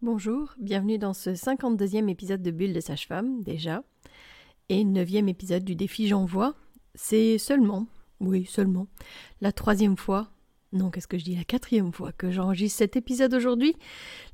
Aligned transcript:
Bonjour, 0.00 0.54
bienvenue 0.60 0.96
dans 0.96 1.12
ce 1.12 1.30
52e 1.30 2.08
épisode 2.08 2.40
de 2.40 2.52
Bulle 2.52 2.72
de 2.72 2.78
Sage-Femme, 2.78 3.42
déjà, 3.42 3.82
et 4.68 4.84
9e 4.84 5.28
épisode 5.28 5.64
du 5.64 5.74
défi 5.74 6.06
J'envoie. 6.06 6.54
C'est 6.94 7.36
seulement, 7.36 7.88
oui, 8.20 8.46
seulement, 8.46 8.86
la 9.40 9.50
troisième 9.50 9.96
fois, 9.96 10.30
non, 10.72 10.90
qu'est-ce 10.90 11.08
que 11.08 11.18
je 11.18 11.24
dis, 11.24 11.34
la 11.34 11.42
quatrième 11.42 11.92
fois 11.92 12.12
que 12.12 12.30
j'enregistre 12.30 12.78
cet 12.78 12.94
épisode 12.94 13.34
aujourd'hui. 13.34 13.74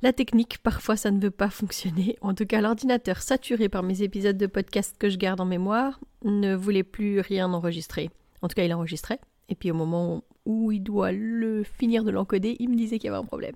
La 0.03 0.13
technique, 0.13 0.59
parfois 0.59 0.97
ça 0.97 1.09
ne 1.09 1.19
veut 1.19 1.31
pas 1.31 1.49
fonctionner. 1.49 2.15
En 2.21 2.35
tout 2.35 2.45
cas, 2.45 2.61
l'ordinateur 2.61 3.23
saturé 3.23 3.67
par 3.67 3.81
mes 3.81 4.03
épisodes 4.03 4.37
de 4.37 4.45
podcast 4.45 4.95
que 4.99 5.09
je 5.09 5.17
garde 5.17 5.41
en 5.41 5.45
mémoire 5.45 5.99
ne 6.23 6.53
voulait 6.53 6.83
plus 6.83 7.21
rien 7.21 7.51
enregistrer. 7.51 8.11
En 8.43 8.49
tout 8.49 8.53
cas, 8.53 8.65
il 8.65 8.73
enregistrait, 8.75 9.19
et 9.49 9.55
puis 9.55 9.71
au 9.71 9.75
moment 9.75 10.23
où 10.45 10.71
il 10.71 10.83
doit 10.83 11.11
le 11.11 11.63
finir 11.63 12.03
de 12.03 12.11
l'encoder, 12.11 12.55
il 12.59 12.69
me 12.69 12.75
disait 12.75 12.99
qu'il 12.99 13.07
y 13.07 13.09
avait 13.09 13.17
un 13.17 13.25
problème. 13.25 13.55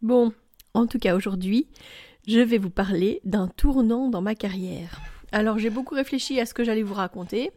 Bon, 0.00 0.32
en 0.74 0.86
tout 0.86 0.98
cas, 0.98 1.14
aujourd'hui, 1.14 1.66
je 2.26 2.40
vais 2.40 2.58
vous 2.58 2.70
parler 2.70 3.20
d'un 3.24 3.48
tournant 3.48 4.08
dans 4.08 4.22
ma 4.22 4.34
carrière. 4.34 5.00
Alors, 5.32 5.58
j'ai 5.58 5.70
beaucoup 5.70 5.94
réfléchi 5.94 6.40
à 6.40 6.46
ce 6.46 6.54
que 6.54 6.64
j'allais 6.64 6.82
vous 6.82 6.94
raconter. 6.94 7.50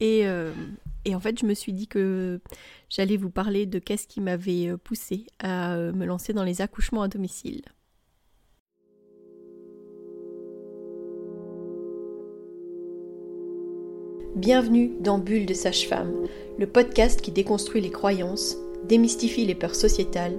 Et, 0.00 0.26
euh, 0.26 0.52
en 1.08 1.20
fait, 1.20 1.38
je 1.38 1.46
me 1.46 1.54
suis 1.54 1.72
dit 1.72 1.88
que 1.88 2.40
j'allais 2.90 3.16
vous 3.16 3.30
parler 3.30 3.66
de 3.66 3.78
qu'est-ce 3.78 4.06
qui 4.06 4.20
m'avait 4.20 4.68
euh, 4.68 4.76
poussé 4.76 5.26
à 5.38 5.74
euh, 5.74 5.92
me 5.92 6.04
lancer 6.04 6.32
dans 6.32 6.44
les 6.44 6.60
accouchements 6.60 7.02
à 7.02 7.08
domicile. 7.08 7.62
Bienvenue 14.36 14.92
dans 15.00 15.18
Bulle 15.18 15.46
de 15.46 15.54
Sage-Femme, 15.54 16.26
le 16.58 16.66
podcast 16.66 17.20
qui 17.20 17.32
déconstruit 17.32 17.80
les 17.80 17.90
croyances, 17.90 18.56
démystifie 18.84 19.46
les 19.46 19.56
peurs 19.56 19.74
sociétales, 19.74 20.38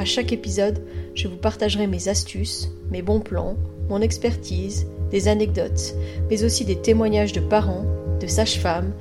À 0.00 0.06
chaque 0.06 0.32
épisode, 0.32 0.82
je 1.14 1.28
vous 1.28 1.36
partagerai 1.36 1.86
mes 1.86 2.08
astuces, 2.08 2.70
mes 2.90 3.02
bons 3.02 3.20
plans, 3.20 3.58
mon 3.90 4.00
expertise, 4.00 4.86
des 5.10 5.28
anecdotes, 5.28 5.94
mais 6.30 6.42
aussi 6.42 6.64
des 6.64 6.80
témoignages 6.80 7.34
de 7.34 7.40
parents, 7.40 7.84
de 8.18 8.26
sages-femmes 8.26 8.94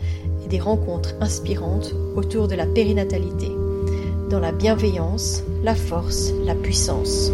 et 0.43 0.49
des 0.49 0.59
rencontres 0.59 1.15
inspirantes 1.21 1.93
autour 2.17 2.49
de 2.49 2.55
la 2.55 2.65
périnatalité, 2.65 3.47
dans 4.29 4.41
la 4.41 4.51
bienveillance, 4.51 5.41
la 5.63 5.73
force, 5.73 6.33
la 6.43 6.53
puissance. 6.53 7.31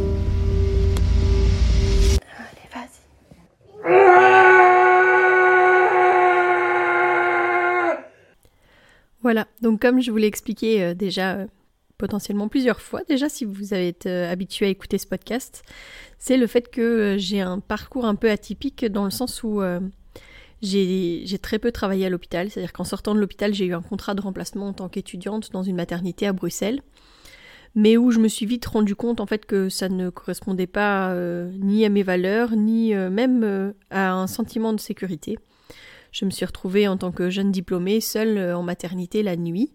Allez, 2.37 2.69
vas-y. 2.71 3.01
Voilà, 9.23 9.47
donc 9.63 9.81
comme 9.81 10.03
je 10.03 10.11
vous 10.11 10.17
l'ai 10.17 10.27
expliqué 10.27 10.83
euh, 10.83 10.93
déjà 10.93 11.31
euh, 11.31 11.47
potentiellement 11.97 12.47
plusieurs 12.47 12.81
fois 12.81 13.01
déjà 13.07 13.29
si 13.29 13.45
vous 13.45 13.73
avez 13.73 13.89
été 13.89 14.09
euh, 14.09 14.31
habitué 14.31 14.65
à 14.65 14.69
écouter 14.69 14.97
ce 14.97 15.07
podcast, 15.07 15.63
c'est 16.17 16.37
le 16.37 16.47
fait 16.47 16.69
que 16.69 16.81
euh, 16.81 17.17
j'ai 17.17 17.41
un 17.41 17.59
parcours 17.59 18.05
un 18.05 18.15
peu 18.15 18.29
atypique 18.29 18.85
dans 18.85 19.05
le 19.05 19.11
sens 19.11 19.43
où 19.43 19.61
euh, 19.61 19.79
j'ai 20.61 21.39
très 21.41 21.59
peu 21.59 21.71
travaillé 21.71 22.05
à 22.05 22.09
l'hôpital, 22.09 22.49
c'est-à-dire 22.49 22.73
qu'en 22.73 22.83
sortant 22.83 23.15
de 23.15 23.19
l'hôpital 23.19 23.53
j'ai 23.53 23.65
eu 23.65 23.73
un 23.73 23.81
contrat 23.81 24.13
de 24.15 24.21
remplacement 24.21 24.69
en 24.69 24.73
tant 24.73 24.89
qu'étudiante 24.89 25.51
dans 25.51 25.63
une 25.63 25.75
maternité 25.75 26.27
à 26.27 26.33
Bruxelles, 26.33 26.81
mais 27.75 27.97
où 27.97 28.11
je 28.11 28.19
me 28.19 28.27
suis 28.27 28.45
vite 28.45 28.65
rendu 28.65 28.95
compte 28.95 29.19
en 29.19 29.25
fait 29.25 29.45
que 29.45 29.69
ça 29.69 29.89
ne 29.89 30.09
correspondait 30.09 30.67
pas 30.67 31.13
ni 31.59 31.85
à 31.85 31.89
mes 31.89 32.03
valeurs, 32.03 32.55
ni 32.55 32.93
même 32.93 33.73
à 33.89 34.13
un 34.13 34.27
sentiment 34.27 34.71
de 34.71 34.79
sécurité. 34.79 35.37
Je 36.13 36.23
me 36.23 36.29
suis 36.29 36.45
retrouvée 36.45 36.87
en 36.87 36.95
tant 36.95 37.11
que 37.11 37.29
jeune 37.29 37.51
diplômée 37.51 37.99
seule 37.99 38.55
en 38.55 38.63
maternité 38.63 39.23
la 39.23 39.35
nuit. 39.35 39.73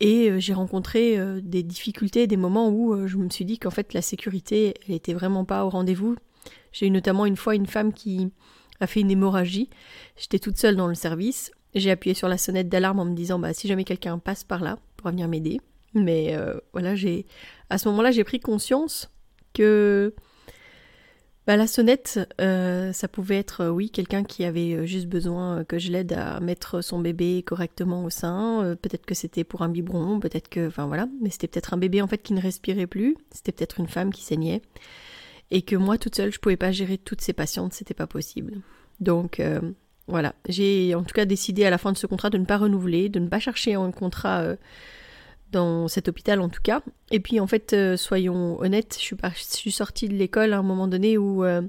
Et 0.00 0.30
euh, 0.30 0.38
j'ai 0.38 0.54
rencontré 0.54 1.18
euh, 1.18 1.40
des 1.42 1.62
difficultés, 1.62 2.26
des 2.26 2.36
moments 2.36 2.68
où 2.68 2.94
euh, 2.94 3.06
je 3.06 3.16
me 3.16 3.28
suis 3.30 3.44
dit 3.44 3.58
qu'en 3.58 3.70
fait 3.70 3.94
la 3.94 4.02
sécurité, 4.02 4.74
elle 4.86 4.94
était 4.94 5.14
vraiment 5.14 5.44
pas 5.44 5.64
au 5.64 5.70
rendez-vous. 5.70 6.16
J'ai 6.72 6.86
eu 6.86 6.90
notamment 6.90 7.26
une 7.26 7.36
fois 7.36 7.54
une 7.54 7.66
femme 7.66 7.92
qui 7.92 8.30
a 8.80 8.86
fait 8.86 9.00
une 9.00 9.10
hémorragie. 9.10 9.68
J'étais 10.16 10.38
toute 10.38 10.56
seule 10.56 10.76
dans 10.76 10.86
le 10.86 10.94
service. 10.94 11.50
J'ai 11.74 11.90
appuyé 11.90 12.14
sur 12.14 12.28
la 12.28 12.38
sonnette 12.38 12.68
d'alarme 12.68 13.00
en 13.00 13.04
me 13.04 13.14
disant 13.14 13.38
bah 13.38 13.52
si 13.52 13.66
jamais 13.66 13.84
quelqu'un 13.84 14.18
passe 14.18 14.44
par 14.44 14.62
là 14.62 14.78
pour 14.96 15.10
venir 15.10 15.28
m'aider. 15.28 15.60
Mais 15.94 16.36
voilà, 16.72 16.94
j'ai 16.94 17.26
à 17.70 17.78
ce 17.78 17.88
moment-là 17.88 18.10
j'ai 18.10 18.24
pris 18.24 18.40
conscience 18.40 19.10
que 19.52 20.14
bah, 21.48 21.56
la 21.56 21.66
sonnette, 21.66 22.20
euh, 22.42 22.92
ça 22.92 23.08
pouvait 23.08 23.38
être, 23.38 23.62
euh, 23.62 23.70
oui, 23.70 23.88
quelqu'un 23.88 24.22
qui 24.22 24.44
avait 24.44 24.74
euh, 24.74 24.84
juste 24.84 25.06
besoin 25.06 25.64
que 25.64 25.78
je 25.78 25.90
l'aide 25.90 26.12
à 26.12 26.40
mettre 26.40 26.82
son 26.82 26.98
bébé 26.98 27.42
correctement 27.42 28.04
au 28.04 28.10
sein. 28.10 28.76
peut-être 28.82 29.06
que 29.06 29.14
c'était 29.14 29.44
pour 29.44 29.62
un 29.62 29.70
biberon, 29.70 30.20
peut-être 30.20 30.50
que, 30.50 30.68
enfin 30.68 30.86
voilà, 30.86 31.08
mais 31.22 31.30
c'était 31.30 31.48
peut-être 31.48 31.72
un 31.72 31.78
bébé 31.78 32.02
en 32.02 32.06
fait 32.06 32.18
qui 32.18 32.34
ne 32.34 32.40
respirait 32.42 32.86
plus. 32.86 33.16
C'était 33.30 33.52
peut-être 33.52 33.80
une 33.80 33.88
femme 33.88 34.12
qui 34.12 34.24
saignait 34.24 34.60
et 35.50 35.62
que 35.62 35.74
moi 35.74 35.96
toute 35.96 36.16
seule, 36.16 36.30
je 36.34 36.38
pouvais 36.38 36.58
pas 36.58 36.70
gérer 36.70 36.98
toutes 36.98 37.22
ces 37.22 37.32
patientes, 37.32 37.72
c'était 37.72 37.94
pas 37.94 38.06
possible. 38.06 38.60
Donc 39.00 39.40
voilà, 40.06 40.34
j'ai 40.50 40.94
en 40.94 41.02
tout 41.02 41.14
cas 41.14 41.24
décidé 41.24 41.64
à 41.64 41.70
la 41.70 41.78
fin 41.78 41.92
de 41.92 41.96
ce 41.96 42.06
contrat 42.06 42.28
de 42.28 42.36
ne 42.36 42.44
pas 42.44 42.58
renouveler, 42.58 43.08
de 43.08 43.20
ne 43.20 43.28
pas 43.28 43.38
chercher 43.38 43.72
un 43.72 43.90
contrat 43.90 44.54
dans 45.52 45.88
cet 45.88 46.08
hôpital 46.08 46.40
en 46.40 46.48
tout 46.48 46.62
cas. 46.62 46.82
Et 47.10 47.20
puis 47.20 47.40
en 47.40 47.46
fait, 47.46 47.72
euh, 47.72 47.96
soyons 47.96 48.60
honnêtes, 48.60 48.98
je 49.00 49.14
suis, 49.34 49.72
sortie 49.72 50.08
de 50.08 50.14
l'école 50.14 50.52
à 50.52 50.58
un 50.58 50.62
moment 50.62 50.88
donné 50.88 51.16
où 51.16 51.44
euh, 51.44 51.62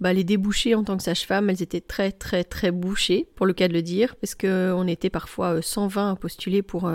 bah, 0.00 0.12
les 0.12 0.24
débouchés 0.24 0.74
en 0.74 0.84
tant 0.84 0.96
que 0.96 1.02
sage-femme, 1.02 1.50
elles 1.50 1.62
étaient 1.62 1.80
très 1.80 2.12
très 2.12 2.44
très 2.44 2.70
bouchées, 2.70 3.28
pour 3.36 3.46
le 3.46 3.52
cas 3.52 3.68
de 3.68 3.72
le 3.72 3.82
dire, 3.82 4.16
parce 4.16 4.34
qu'on 4.34 4.86
était 4.86 5.10
parfois 5.10 5.62
120 5.62 6.08
euh, 6.08 6.12
à 6.12 6.16
postuler 6.16 6.62
pour, 6.62 6.90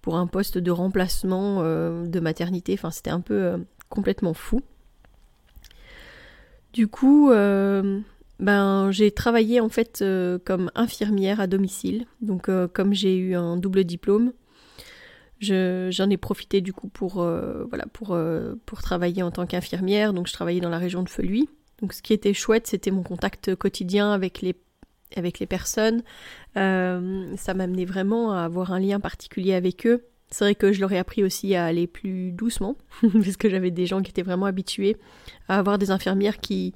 pour 0.00 0.16
un 0.16 0.26
poste 0.26 0.58
de 0.58 0.70
remplacement 0.70 1.62
de 1.62 2.20
maternité. 2.20 2.74
Enfin, 2.74 2.90
c'était 2.90 3.10
un 3.10 3.20
peu 3.20 3.64
complètement 3.88 4.34
fou. 4.34 4.60
Du 6.72 6.86
coup, 6.86 7.30
ben, 7.30 8.90
j'ai 8.92 9.10
travaillé 9.10 9.60
en 9.60 9.68
fait 9.68 10.04
comme 10.44 10.70
infirmière 10.74 11.40
à 11.40 11.46
domicile. 11.46 12.06
Donc, 12.22 12.48
comme 12.72 12.94
j'ai 12.94 13.16
eu 13.16 13.34
un 13.34 13.56
double 13.56 13.84
diplôme, 13.84 14.32
J'en 15.40 16.10
ai 16.10 16.18
profité 16.18 16.60
du 16.60 16.74
coup 16.74 16.88
pour, 16.88 17.22
euh, 17.22 17.64
voilà, 17.70 17.86
pour, 17.92 18.12
euh, 18.12 18.54
pour 18.66 18.82
travailler 18.82 19.22
en 19.22 19.30
tant 19.30 19.46
qu'infirmière. 19.46 20.12
Donc 20.12 20.26
je 20.26 20.34
travaillais 20.34 20.60
dans 20.60 20.68
la 20.68 20.78
région 20.78 21.02
de 21.02 21.08
Feluy. 21.08 21.48
Donc 21.80 21.94
ce 21.94 22.02
qui 22.02 22.12
était 22.12 22.34
chouette, 22.34 22.66
c'était 22.66 22.90
mon 22.90 23.02
contact 23.02 23.54
quotidien 23.54 24.12
avec 24.12 24.42
les, 24.42 24.54
avec 25.16 25.38
les 25.38 25.46
personnes. 25.46 26.02
Euh, 26.58 27.34
ça 27.38 27.54
m'amenait 27.54 27.86
vraiment 27.86 28.32
à 28.32 28.42
avoir 28.42 28.72
un 28.72 28.80
lien 28.80 29.00
particulier 29.00 29.54
avec 29.54 29.86
eux. 29.86 30.04
C'est 30.28 30.44
vrai 30.44 30.54
que 30.54 30.72
je 30.72 30.80
leur 30.80 30.92
ai 30.92 30.98
appris 30.98 31.24
aussi 31.24 31.54
à 31.54 31.64
aller 31.64 31.86
plus 31.86 32.32
doucement, 32.32 32.76
parce 33.00 33.36
que 33.36 33.48
j'avais 33.48 33.70
des 33.70 33.86
gens 33.86 34.02
qui 34.02 34.10
étaient 34.10 34.22
vraiment 34.22 34.46
habitués 34.46 34.96
à 35.48 35.58
avoir 35.58 35.78
des 35.78 35.90
infirmières 35.90 36.38
qui, 36.38 36.72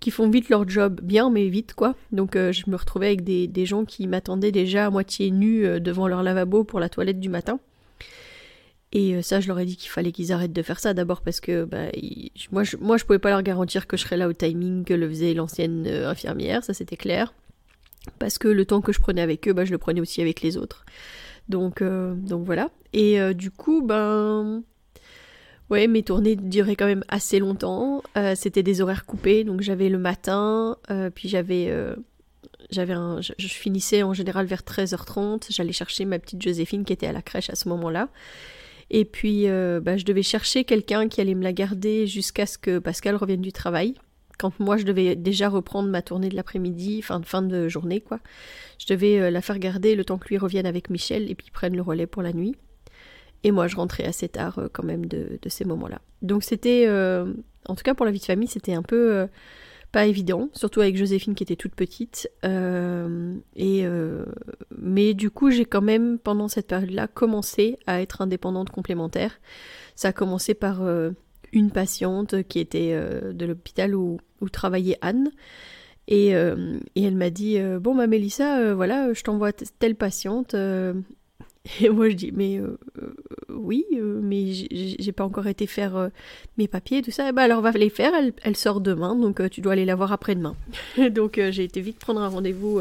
qui 0.00 0.10
font 0.10 0.28
vite 0.28 0.50
leur 0.50 0.68
job 0.68 1.00
bien, 1.02 1.30
mais 1.30 1.48
vite 1.48 1.72
quoi. 1.74 1.94
Donc 2.10 2.34
je 2.34 2.68
me 2.68 2.76
retrouvais 2.76 3.06
avec 3.06 3.24
des, 3.24 3.46
des 3.46 3.64
gens 3.64 3.86
qui 3.86 4.06
m'attendaient 4.06 4.52
déjà 4.52 4.86
à 4.86 4.90
moitié 4.90 5.30
nus 5.30 5.80
devant 5.80 6.06
leur 6.06 6.22
lavabo 6.22 6.64
pour 6.64 6.80
la 6.80 6.90
toilette 6.90 7.20
du 7.20 7.30
matin. 7.30 7.60
Et 8.92 9.14
euh, 9.14 9.22
ça, 9.22 9.40
je 9.40 9.48
leur 9.48 9.58
ai 9.58 9.64
dit 9.64 9.76
qu'il 9.76 9.90
fallait 9.90 10.12
qu'ils 10.12 10.32
arrêtent 10.32 10.52
de 10.52 10.62
faire 10.62 10.78
ça 10.78 10.92
d'abord 10.92 11.22
parce 11.22 11.40
que 11.40 11.64
bah, 11.64 11.86
moi, 12.50 12.62
je, 12.62 13.04
pouvais 13.04 13.18
pas 13.18 13.30
leur 13.30 13.42
garantir 13.42 13.86
que 13.86 13.96
je 13.96 14.02
serais 14.02 14.18
là 14.18 14.28
au 14.28 14.34
timing 14.34 14.84
que 14.84 14.92
le 14.92 15.08
faisait 15.08 15.32
l'ancienne 15.32 15.86
euh, 15.86 16.10
infirmière, 16.10 16.62
ça 16.62 16.74
c'était 16.74 16.98
clair. 16.98 17.32
Parce 18.18 18.36
que 18.36 18.48
le 18.48 18.66
temps 18.66 18.80
que 18.80 18.92
je 18.92 19.00
prenais 19.00 19.22
avec 19.22 19.48
eux, 19.48 19.52
bah, 19.54 19.64
je 19.64 19.70
le 19.70 19.78
prenais 19.78 20.00
aussi 20.00 20.20
avec 20.20 20.42
les 20.42 20.56
autres. 20.56 20.84
Donc, 21.48 21.80
euh, 21.80 22.14
voilà. 22.28 22.70
Et 22.92 23.18
du 23.34 23.50
coup, 23.50 23.82
ben. 23.82 24.62
Ouais, 25.70 25.86
mes 25.86 26.02
tournées 26.02 26.36
duraient 26.36 26.76
quand 26.76 26.86
même 26.86 27.04
assez 27.08 27.38
longtemps. 27.38 28.02
c'était 28.34 28.62
des 28.62 28.82
horaires 28.82 29.06
coupés, 29.06 29.42
donc 29.42 29.62
j'avais 29.62 29.88
le 29.88 29.96
matin, 29.96 30.76
puis 31.14 31.30
j'avais. 31.30 31.72
je, 32.70 33.32
je, 33.38 33.48
finissais 33.48 34.02
en 34.02 34.12
général 34.12 34.44
vers 34.44 34.60
13h30. 34.60 35.46
J'allais 35.48 35.72
chercher 35.72 36.04
ma 36.04 36.18
petite 36.18 36.42
Joséphine 36.42 36.84
qui 36.84 36.92
était 36.92 37.06
à 37.06 37.12
la 37.12 37.22
crèche 37.22 37.48
à 37.48 37.54
ce 37.54 37.70
moment-là. 37.70 38.10
Et 38.94 39.06
puis, 39.06 39.48
euh, 39.48 39.80
bah, 39.80 39.96
je 39.96 40.04
devais 40.04 40.22
chercher 40.22 40.64
quelqu'un 40.64 41.08
qui 41.08 41.22
allait 41.22 41.34
me 41.34 41.42
la 41.42 41.54
garder 41.54 42.06
jusqu'à 42.06 42.44
ce 42.44 42.58
que 42.58 42.78
Pascal 42.78 43.16
revienne 43.16 43.40
du 43.40 43.50
travail. 43.50 43.94
Quand 44.38 44.52
moi, 44.60 44.76
je 44.76 44.84
devais 44.84 45.16
déjà 45.16 45.48
reprendre 45.48 45.88
ma 45.88 46.02
tournée 46.02 46.28
de 46.28 46.36
l'après-midi, 46.36 47.00
fin 47.00 47.18
de 47.18 47.24
fin 47.24 47.40
de 47.40 47.68
journée, 47.68 48.00
quoi. 48.00 48.20
Je 48.78 48.86
devais 48.92 49.18
euh, 49.18 49.30
la 49.30 49.40
faire 49.40 49.58
garder 49.58 49.94
le 49.94 50.04
temps 50.04 50.18
que 50.18 50.28
lui 50.28 50.36
revienne 50.36 50.66
avec 50.66 50.90
Michel 50.90 51.30
et 51.30 51.34
puis 51.34 51.50
prenne 51.50 51.74
le 51.74 51.80
relais 51.80 52.06
pour 52.06 52.20
la 52.20 52.34
nuit. 52.34 52.54
Et 53.44 53.50
moi, 53.50 53.66
je 53.66 53.76
rentrais 53.76 54.04
assez 54.04 54.28
tard 54.28 54.60
quand 54.72 54.84
même 54.84 55.06
de, 55.06 55.38
ces 55.48 55.64
moments-là. 55.64 56.00
Donc 56.20 56.44
c'était, 56.44 56.88
en 56.88 57.74
tout 57.74 57.82
cas 57.82 57.92
pour 57.92 58.06
la 58.06 58.12
vie 58.12 58.20
de 58.20 58.24
famille, 58.24 58.46
c'était 58.46 58.72
un 58.72 58.82
peu 58.82 59.26
pas 59.92 60.06
évident, 60.06 60.48
surtout 60.54 60.80
avec 60.80 60.96
Joséphine 60.96 61.34
qui 61.34 61.42
était 61.42 61.56
toute 61.56 61.74
petite. 61.74 62.28
et 62.44 63.86
mais 64.76 65.14
du 65.14 65.30
coup, 65.30 65.50
j'ai 65.50 65.64
quand 65.64 65.82
même 65.82 66.18
pendant 66.18 66.48
cette 66.48 66.66
période-là 66.66 67.06
commencé 67.06 67.78
à 67.86 68.00
être 68.00 68.22
indépendante 68.22 68.70
complémentaire. 68.70 69.38
Ça 69.94 70.08
a 70.08 70.12
commencé 70.12 70.54
par 70.54 70.82
une 71.52 71.70
patiente 71.70 72.42
qui 72.44 72.58
était 72.58 72.98
de 73.32 73.46
l'hôpital 73.46 73.94
où, 73.94 74.18
où 74.40 74.48
travaillait 74.48 74.98
Anne. 75.02 75.30
Et, 76.08 76.34
euh, 76.34 76.78
et 76.94 77.04
elle 77.04 77.16
m'a 77.16 77.30
dit 77.30 77.58
euh, 77.58 77.78
Bon, 77.78 77.94
bah, 77.94 78.06
Mélissa, 78.06 78.58
euh, 78.58 78.74
voilà, 78.74 79.12
je 79.12 79.22
t'envoie 79.22 79.52
telle 79.52 79.94
patiente. 79.94 80.54
Et 81.80 81.88
moi, 81.88 82.08
je 82.10 82.14
dis 82.14 82.32
Mais 82.32 82.60
oui, 83.48 83.86
mais 83.92 84.52
j'ai 84.52 85.12
pas 85.12 85.24
encore 85.24 85.46
été 85.46 85.66
faire 85.66 86.10
mes 86.58 86.68
papiers, 86.68 87.02
tout 87.02 87.10
ça. 87.10 87.32
bah, 87.32 87.42
alors, 87.42 87.60
va 87.60 87.70
les 87.72 87.90
faire, 87.90 88.12
elle, 88.42 88.56
sort 88.56 88.80
demain, 88.80 89.14
donc 89.14 89.48
tu 89.50 89.60
dois 89.60 89.74
aller 89.74 89.84
la 89.84 89.94
voir 89.94 90.12
après-demain. 90.12 90.56
donc, 91.10 91.40
j'ai 91.50 91.64
été 91.64 91.80
vite 91.80 91.98
prendre 91.98 92.20
un 92.20 92.28
rendez-vous 92.28 92.80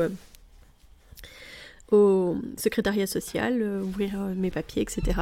au 1.91 2.37
secrétariat 2.57 3.07
social, 3.07 3.61
ouvrir 3.83 4.17
mes 4.35 4.49
papiers, 4.49 4.81
etc. 4.81 5.21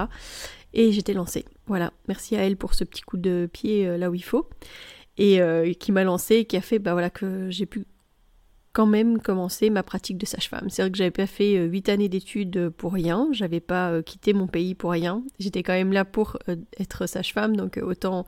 Et 0.74 0.92
j'étais 0.92 1.14
lancée. 1.14 1.46
Voilà, 1.68 1.92
merci 2.08 2.36
à 2.38 2.46
elle 2.46 2.56
pour 2.56 2.76
ce 2.76 2.84
petit 2.84 3.02
coup 3.02 3.18
de 3.18 3.50
pied 3.52 3.98
là 3.98 4.10
où 4.10 4.16
il 4.16 4.24
faut 4.24 4.48
et 5.20 5.42
euh, 5.42 5.72
qui 5.74 5.92
m'a 5.92 6.04
lancé 6.04 6.38
et 6.38 6.46
qui 6.46 6.58
a 6.58 6.62
fait 6.62 6.80
bah 6.80 6.94
voilà 6.94 7.12
que 7.12 7.52
j'ai 7.52 7.68
pu 7.68 7.86
quand 8.74 8.86
même 8.86 9.20
commencer 9.20 9.70
ma 9.70 9.84
pratique 9.84 10.18
de 10.18 10.26
sage-femme. 10.26 10.70
C'est 10.70 10.82
vrai 10.82 10.92
que 10.92 10.98
j'avais 10.98 11.12
pas 11.12 11.26
fait 11.26 11.58
euh, 11.58 11.66
huit 11.66 11.90
années 11.90 12.10
d'études 12.10 12.70
pour 12.70 12.94
rien, 12.94 13.28
j'avais 13.32 13.60
pas 13.60 13.92
euh, 13.92 14.02
quitté 14.02 14.34
mon 14.34 14.48
pays 14.48 14.76
pour 14.76 14.92
rien. 14.92 15.24
J'étais 15.40 15.64
quand 15.64 15.74
même 15.74 15.92
là 15.92 16.06
pour 16.06 16.38
être 16.78 17.08
sage-femme, 17.08 17.56
donc 17.56 17.80
autant 17.82 18.26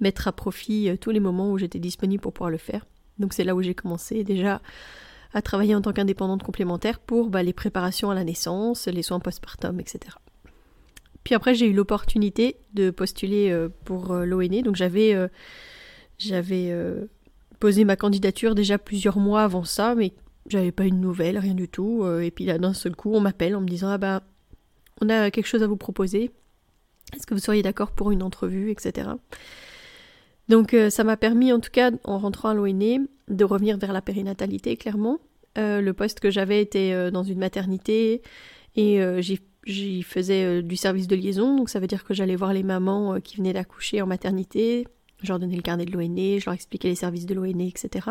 mettre 0.00 0.28
à 0.28 0.32
profit 0.32 0.90
tous 1.00 1.10
les 1.10 1.20
moments 1.20 1.50
où 1.50 1.58
j'étais 1.58 1.78
disponible 1.78 2.20
pour 2.20 2.32
pouvoir 2.32 2.50
le 2.50 2.58
faire. 2.58 2.86
Donc 3.18 3.32
c'est 3.32 3.44
là 3.44 3.54
où 3.54 3.62
j'ai 3.62 3.74
commencé 3.74 4.24
déjà 4.24 4.60
à 5.34 5.42
travailler 5.42 5.74
en 5.74 5.82
tant 5.82 5.92
qu'indépendante 5.92 6.42
complémentaire 6.42 7.00
pour 7.00 7.28
bah, 7.28 7.42
les 7.42 7.52
préparations 7.52 8.10
à 8.10 8.14
la 8.14 8.24
naissance, 8.24 8.86
les 8.86 9.02
soins 9.02 9.20
postpartum, 9.20 9.80
etc. 9.80 10.16
Puis 11.24 11.34
après 11.34 11.54
j'ai 11.54 11.66
eu 11.66 11.72
l'opportunité 11.72 12.56
de 12.74 12.90
postuler 12.90 13.66
pour 13.84 14.14
l'ONE, 14.14 14.62
donc 14.62 14.76
j'avais 14.76 15.14
j'avais 16.18 16.70
euh, 16.70 17.06
posé 17.58 17.84
ma 17.84 17.96
candidature 17.96 18.54
déjà 18.54 18.78
plusieurs 18.78 19.18
mois 19.18 19.42
avant 19.42 19.64
ça, 19.64 19.94
mais 19.94 20.12
j'avais 20.48 20.72
pas 20.72 20.84
une 20.84 21.00
nouvelle, 21.00 21.38
rien 21.38 21.54
du 21.54 21.68
tout. 21.68 22.02
Euh, 22.02 22.20
et 22.20 22.30
puis 22.30 22.44
là, 22.44 22.58
d'un 22.58 22.74
seul 22.74 22.96
coup, 22.96 23.12
on 23.12 23.20
m'appelle 23.20 23.54
en 23.54 23.60
me 23.60 23.68
disant 23.68 23.88
Ah 23.88 23.98
bah, 23.98 24.22
on 25.00 25.08
a 25.08 25.30
quelque 25.30 25.46
chose 25.46 25.62
à 25.62 25.66
vous 25.66 25.76
proposer. 25.76 26.30
Est-ce 27.14 27.26
que 27.26 27.34
vous 27.34 27.40
seriez 27.40 27.62
d'accord 27.62 27.92
pour 27.92 28.10
une 28.10 28.22
entrevue, 28.22 28.70
etc. 28.70 29.10
Donc 30.48 30.74
euh, 30.74 30.90
ça 30.90 31.04
m'a 31.04 31.16
permis, 31.16 31.52
en 31.52 31.60
tout 31.60 31.70
cas, 31.70 31.90
en 32.04 32.18
rentrant 32.18 32.50
à 32.50 32.54
l'ONE, 32.54 33.06
de 33.28 33.44
revenir 33.44 33.78
vers 33.78 33.92
la 33.92 34.02
périnatalité, 34.02 34.76
clairement. 34.76 35.18
le 35.56 35.92
poste 35.92 36.20
que 36.20 36.30
j'avais 36.30 36.62
était 36.62 37.10
dans 37.10 37.24
une 37.24 37.38
maternité 37.38 38.22
et 38.76 39.02
j'y 39.66 40.02
faisais 40.02 40.62
du 40.62 40.76
service 40.76 41.08
de 41.08 41.16
liaison, 41.16 41.56
donc 41.56 41.68
ça 41.68 41.80
veut 41.80 41.86
dire 41.86 42.04
que 42.04 42.14
j'allais 42.14 42.36
voir 42.36 42.54
les 42.54 42.62
mamans 42.62 43.20
qui 43.20 43.36
venaient 43.36 43.52
d'accoucher 43.52 44.00
en 44.00 44.06
maternité, 44.06 44.86
je 45.22 45.28
leur 45.28 45.38
donnais 45.38 45.56
le 45.56 45.62
carnet 45.62 45.84
de 45.84 45.92
l'ONE, 45.92 46.38
je 46.38 46.44
leur 46.44 46.54
expliquais 46.54 46.88
les 46.88 46.94
services 46.94 47.26
de 47.26 47.34
l'ONE, 47.34 47.60
etc. 47.60 48.08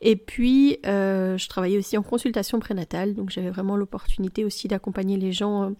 Et 0.00 0.16
puis, 0.16 0.78
euh, 0.86 1.38
je 1.38 1.48
travaillais 1.48 1.78
aussi 1.78 1.96
en 1.96 2.02
consultation 2.02 2.60
prénatale, 2.60 3.14
donc 3.14 3.30
j'avais 3.30 3.50
vraiment 3.50 3.76
l'opportunité 3.76 4.44
aussi 4.44 4.68
d'accompagner 4.68 5.16
les 5.16 5.32
gens 5.32 5.64
euh, 5.64 5.70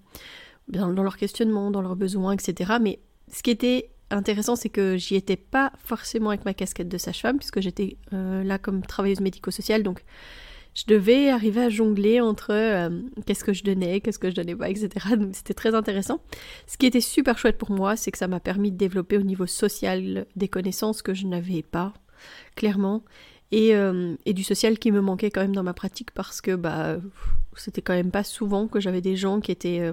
dans, 0.68 0.88
leurs 0.88 1.16
questionnements, 1.16 1.70
dans 1.70 1.82
leurs 1.82 1.96
besoins, 1.96 2.32
etc. 2.32 2.74
Mais 2.80 3.00
ce 3.30 3.42
qui 3.42 3.50
était 3.50 3.90
intéressant, 4.10 4.56
c'est 4.56 4.68
que 4.70 4.96
j'y 4.96 5.16
étais 5.16 5.36
pas 5.36 5.72
forcément 5.78 6.30
avec 6.30 6.44
ma 6.44 6.54
casquette 6.54 6.88
de 6.88 6.98
sage-femme, 6.98 7.38
puisque 7.38 7.60
j'étais 7.60 7.98
euh, 8.12 8.42
là 8.44 8.58
comme 8.58 8.82
travailleuse 8.82 9.20
médico-sociale, 9.20 9.82
donc 9.82 10.04
je 10.74 10.84
devais 10.86 11.30
arriver 11.30 11.62
à 11.62 11.68
jongler 11.68 12.20
entre 12.20 12.50
euh, 12.50 12.90
qu'est-ce 13.26 13.44
que 13.44 13.52
je 13.52 13.62
donnais, 13.62 14.00
qu'est-ce 14.00 14.18
que 14.18 14.28
je 14.28 14.34
donnais 14.34 14.56
pas, 14.56 14.68
etc. 14.68 14.88
Donc 15.16 15.30
c'était 15.32 15.54
très 15.54 15.74
intéressant. 15.74 16.20
Ce 16.66 16.76
qui 16.76 16.86
était 16.86 17.00
super 17.00 17.38
chouette 17.38 17.58
pour 17.58 17.70
moi, 17.70 17.96
c'est 17.96 18.10
que 18.10 18.18
ça 18.18 18.26
m'a 18.28 18.40
permis 18.40 18.72
de 18.72 18.76
développer 18.76 19.16
au 19.16 19.22
niveau 19.22 19.46
social 19.46 20.26
des 20.34 20.48
connaissances 20.48 21.00
que 21.00 21.14
je 21.14 21.26
n'avais 21.26 21.62
pas, 21.62 21.94
clairement. 22.56 23.04
Et, 23.52 23.76
euh, 23.76 24.16
du 24.26 24.42
social 24.42 24.78
qui 24.78 24.90
me 24.90 25.00
manquait 25.00 25.30
quand 25.30 25.42
même 25.42 25.54
dans 25.54 25.62
ma 25.62 25.74
pratique 25.74 26.10
parce 26.10 26.40
que 26.40 26.56
bah 26.56 26.96
c'était 27.56 27.82
quand 27.82 27.94
même 27.94 28.10
pas 28.10 28.24
souvent 28.24 28.66
que 28.66 28.80
j'avais 28.80 29.00
des 29.00 29.14
gens 29.14 29.40
qui 29.40 29.52
étaient 29.52 29.78
euh, 29.78 29.92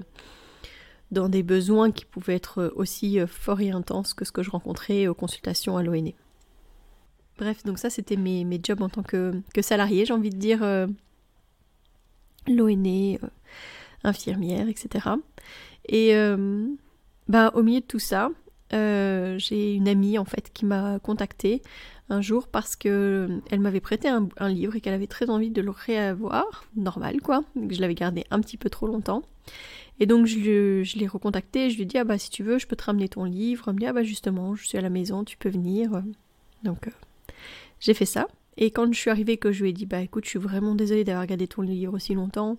dans 1.12 1.28
des 1.28 1.44
besoins 1.44 1.92
qui 1.92 2.04
pouvaient 2.04 2.34
être 2.34 2.72
aussi 2.74 3.20
forts 3.28 3.60
et 3.60 3.70
intenses 3.70 4.14
que 4.14 4.24
ce 4.24 4.32
que 4.32 4.42
je 4.42 4.50
rencontrais 4.50 5.06
aux 5.06 5.14
consultations 5.14 5.76
à 5.76 5.84
l'ONE. 5.84 6.12
Bref, 7.42 7.64
donc 7.64 7.80
ça 7.80 7.90
c'était 7.90 8.14
mes, 8.14 8.44
mes, 8.44 8.60
jobs 8.62 8.82
en 8.82 8.88
tant 8.88 9.02
que, 9.02 9.34
que 9.52 9.62
salarié, 9.62 10.04
j'ai 10.04 10.12
envie 10.12 10.30
de 10.30 10.36
dire 10.36 10.62
euh, 10.62 10.86
l'ONE, 12.46 12.86
euh, 12.86 13.18
infirmière, 14.04 14.68
etc. 14.68 15.08
Et 15.88 16.14
euh, 16.14 16.68
bah, 17.26 17.50
au 17.56 17.64
milieu 17.64 17.80
de 17.80 17.84
tout 17.84 17.98
ça, 17.98 18.30
j'ai 18.70 19.74
une 19.74 19.88
amie 19.88 20.18
en 20.18 20.24
fait 20.24 20.52
qui 20.54 20.64
m'a 20.64 21.00
contactée 21.00 21.62
un 22.10 22.20
jour 22.20 22.46
parce 22.46 22.76
que 22.76 23.40
elle 23.50 23.58
m'avait 23.58 23.80
prêté 23.80 24.06
un, 24.08 24.48
livre 24.48 24.76
et 24.76 24.80
qu'elle 24.80 24.94
avait 24.94 25.08
très 25.08 25.28
envie 25.28 25.50
de 25.50 25.60
le 25.60 25.72
réavoir, 25.72 26.64
normal 26.76 27.20
quoi, 27.22 27.42
que 27.56 27.74
je 27.74 27.80
l'avais 27.80 27.96
gardé 27.96 28.22
un 28.30 28.40
petit 28.40 28.56
peu 28.56 28.70
trop 28.70 28.86
longtemps. 28.86 29.24
Et 29.98 30.06
donc 30.06 30.26
je, 30.26 30.84
je 30.84 30.96
l'ai 30.96 31.08
recontacté, 31.08 31.70
je 31.70 31.74
lui 31.74 31.82
ai 31.82 31.86
dit 31.86 31.98
ah 31.98 32.04
bah 32.04 32.18
si 32.18 32.30
tu 32.30 32.44
veux 32.44 32.58
je 32.58 32.68
peux 32.68 32.76
te 32.76 32.84
ramener 32.84 33.08
ton 33.08 33.24
livre, 33.24 33.64
elle 33.66 33.74
me 33.74 33.80
dit 33.80 33.86
ah 33.86 33.92
bah 33.92 34.04
justement 34.04 34.54
je 34.54 34.64
suis 34.64 34.78
à 34.78 34.80
la 34.80 34.90
maison, 34.90 35.24
tu 35.24 35.36
peux 35.36 35.50
venir. 35.50 36.04
Donc 36.62 36.88
j'ai 37.82 37.94
fait 37.94 38.06
ça. 38.06 38.28
Et 38.56 38.70
quand 38.70 38.90
je 38.92 38.98
suis 38.98 39.10
arrivée, 39.10 39.36
que 39.36 39.50
je 39.50 39.62
lui 39.62 39.70
ai 39.70 39.72
dit, 39.72 39.86
bah 39.86 40.00
écoute, 40.00 40.24
je 40.24 40.30
suis 40.30 40.38
vraiment 40.38 40.74
désolée 40.74 41.04
d'avoir 41.04 41.26
gardé 41.26 41.48
ton 41.48 41.62
livre 41.62 41.94
aussi 41.94 42.14
longtemps. 42.14 42.56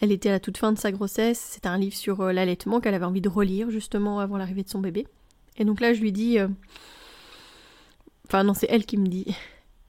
Elle 0.00 0.10
était 0.10 0.28
à 0.28 0.32
la 0.32 0.40
toute 0.40 0.58
fin 0.58 0.72
de 0.72 0.78
sa 0.78 0.90
grossesse. 0.90 1.38
C'était 1.38 1.68
un 1.68 1.78
livre 1.78 1.94
sur 1.94 2.20
euh, 2.20 2.32
l'allaitement 2.32 2.80
qu'elle 2.80 2.94
avait 2.94 3.04
envie 3.04 3.20
de 3.20 3.28
relire 3.28 3.70
justement 3.70 4.18
avant 4.18 4.36
l'arrivée 4.36 4.64
de 4.64 4.68
son 4.68 4.80
bébé. 4.80 5.06
Et 5.58 5.64
donc 5.64 5.80
là, 5.80 5.94
je 5.94 6.00
lui 6.00 6.12
dis. 6.12 6.38
Euh, 6.38 6.48
enfin, 8.26 8.42
non, 8.42 8.52
c'est 8.52 8.66
elle 8.68 8.84
qui 8.84 8.96
me 8.96 9.06
dit. 9.06 9.26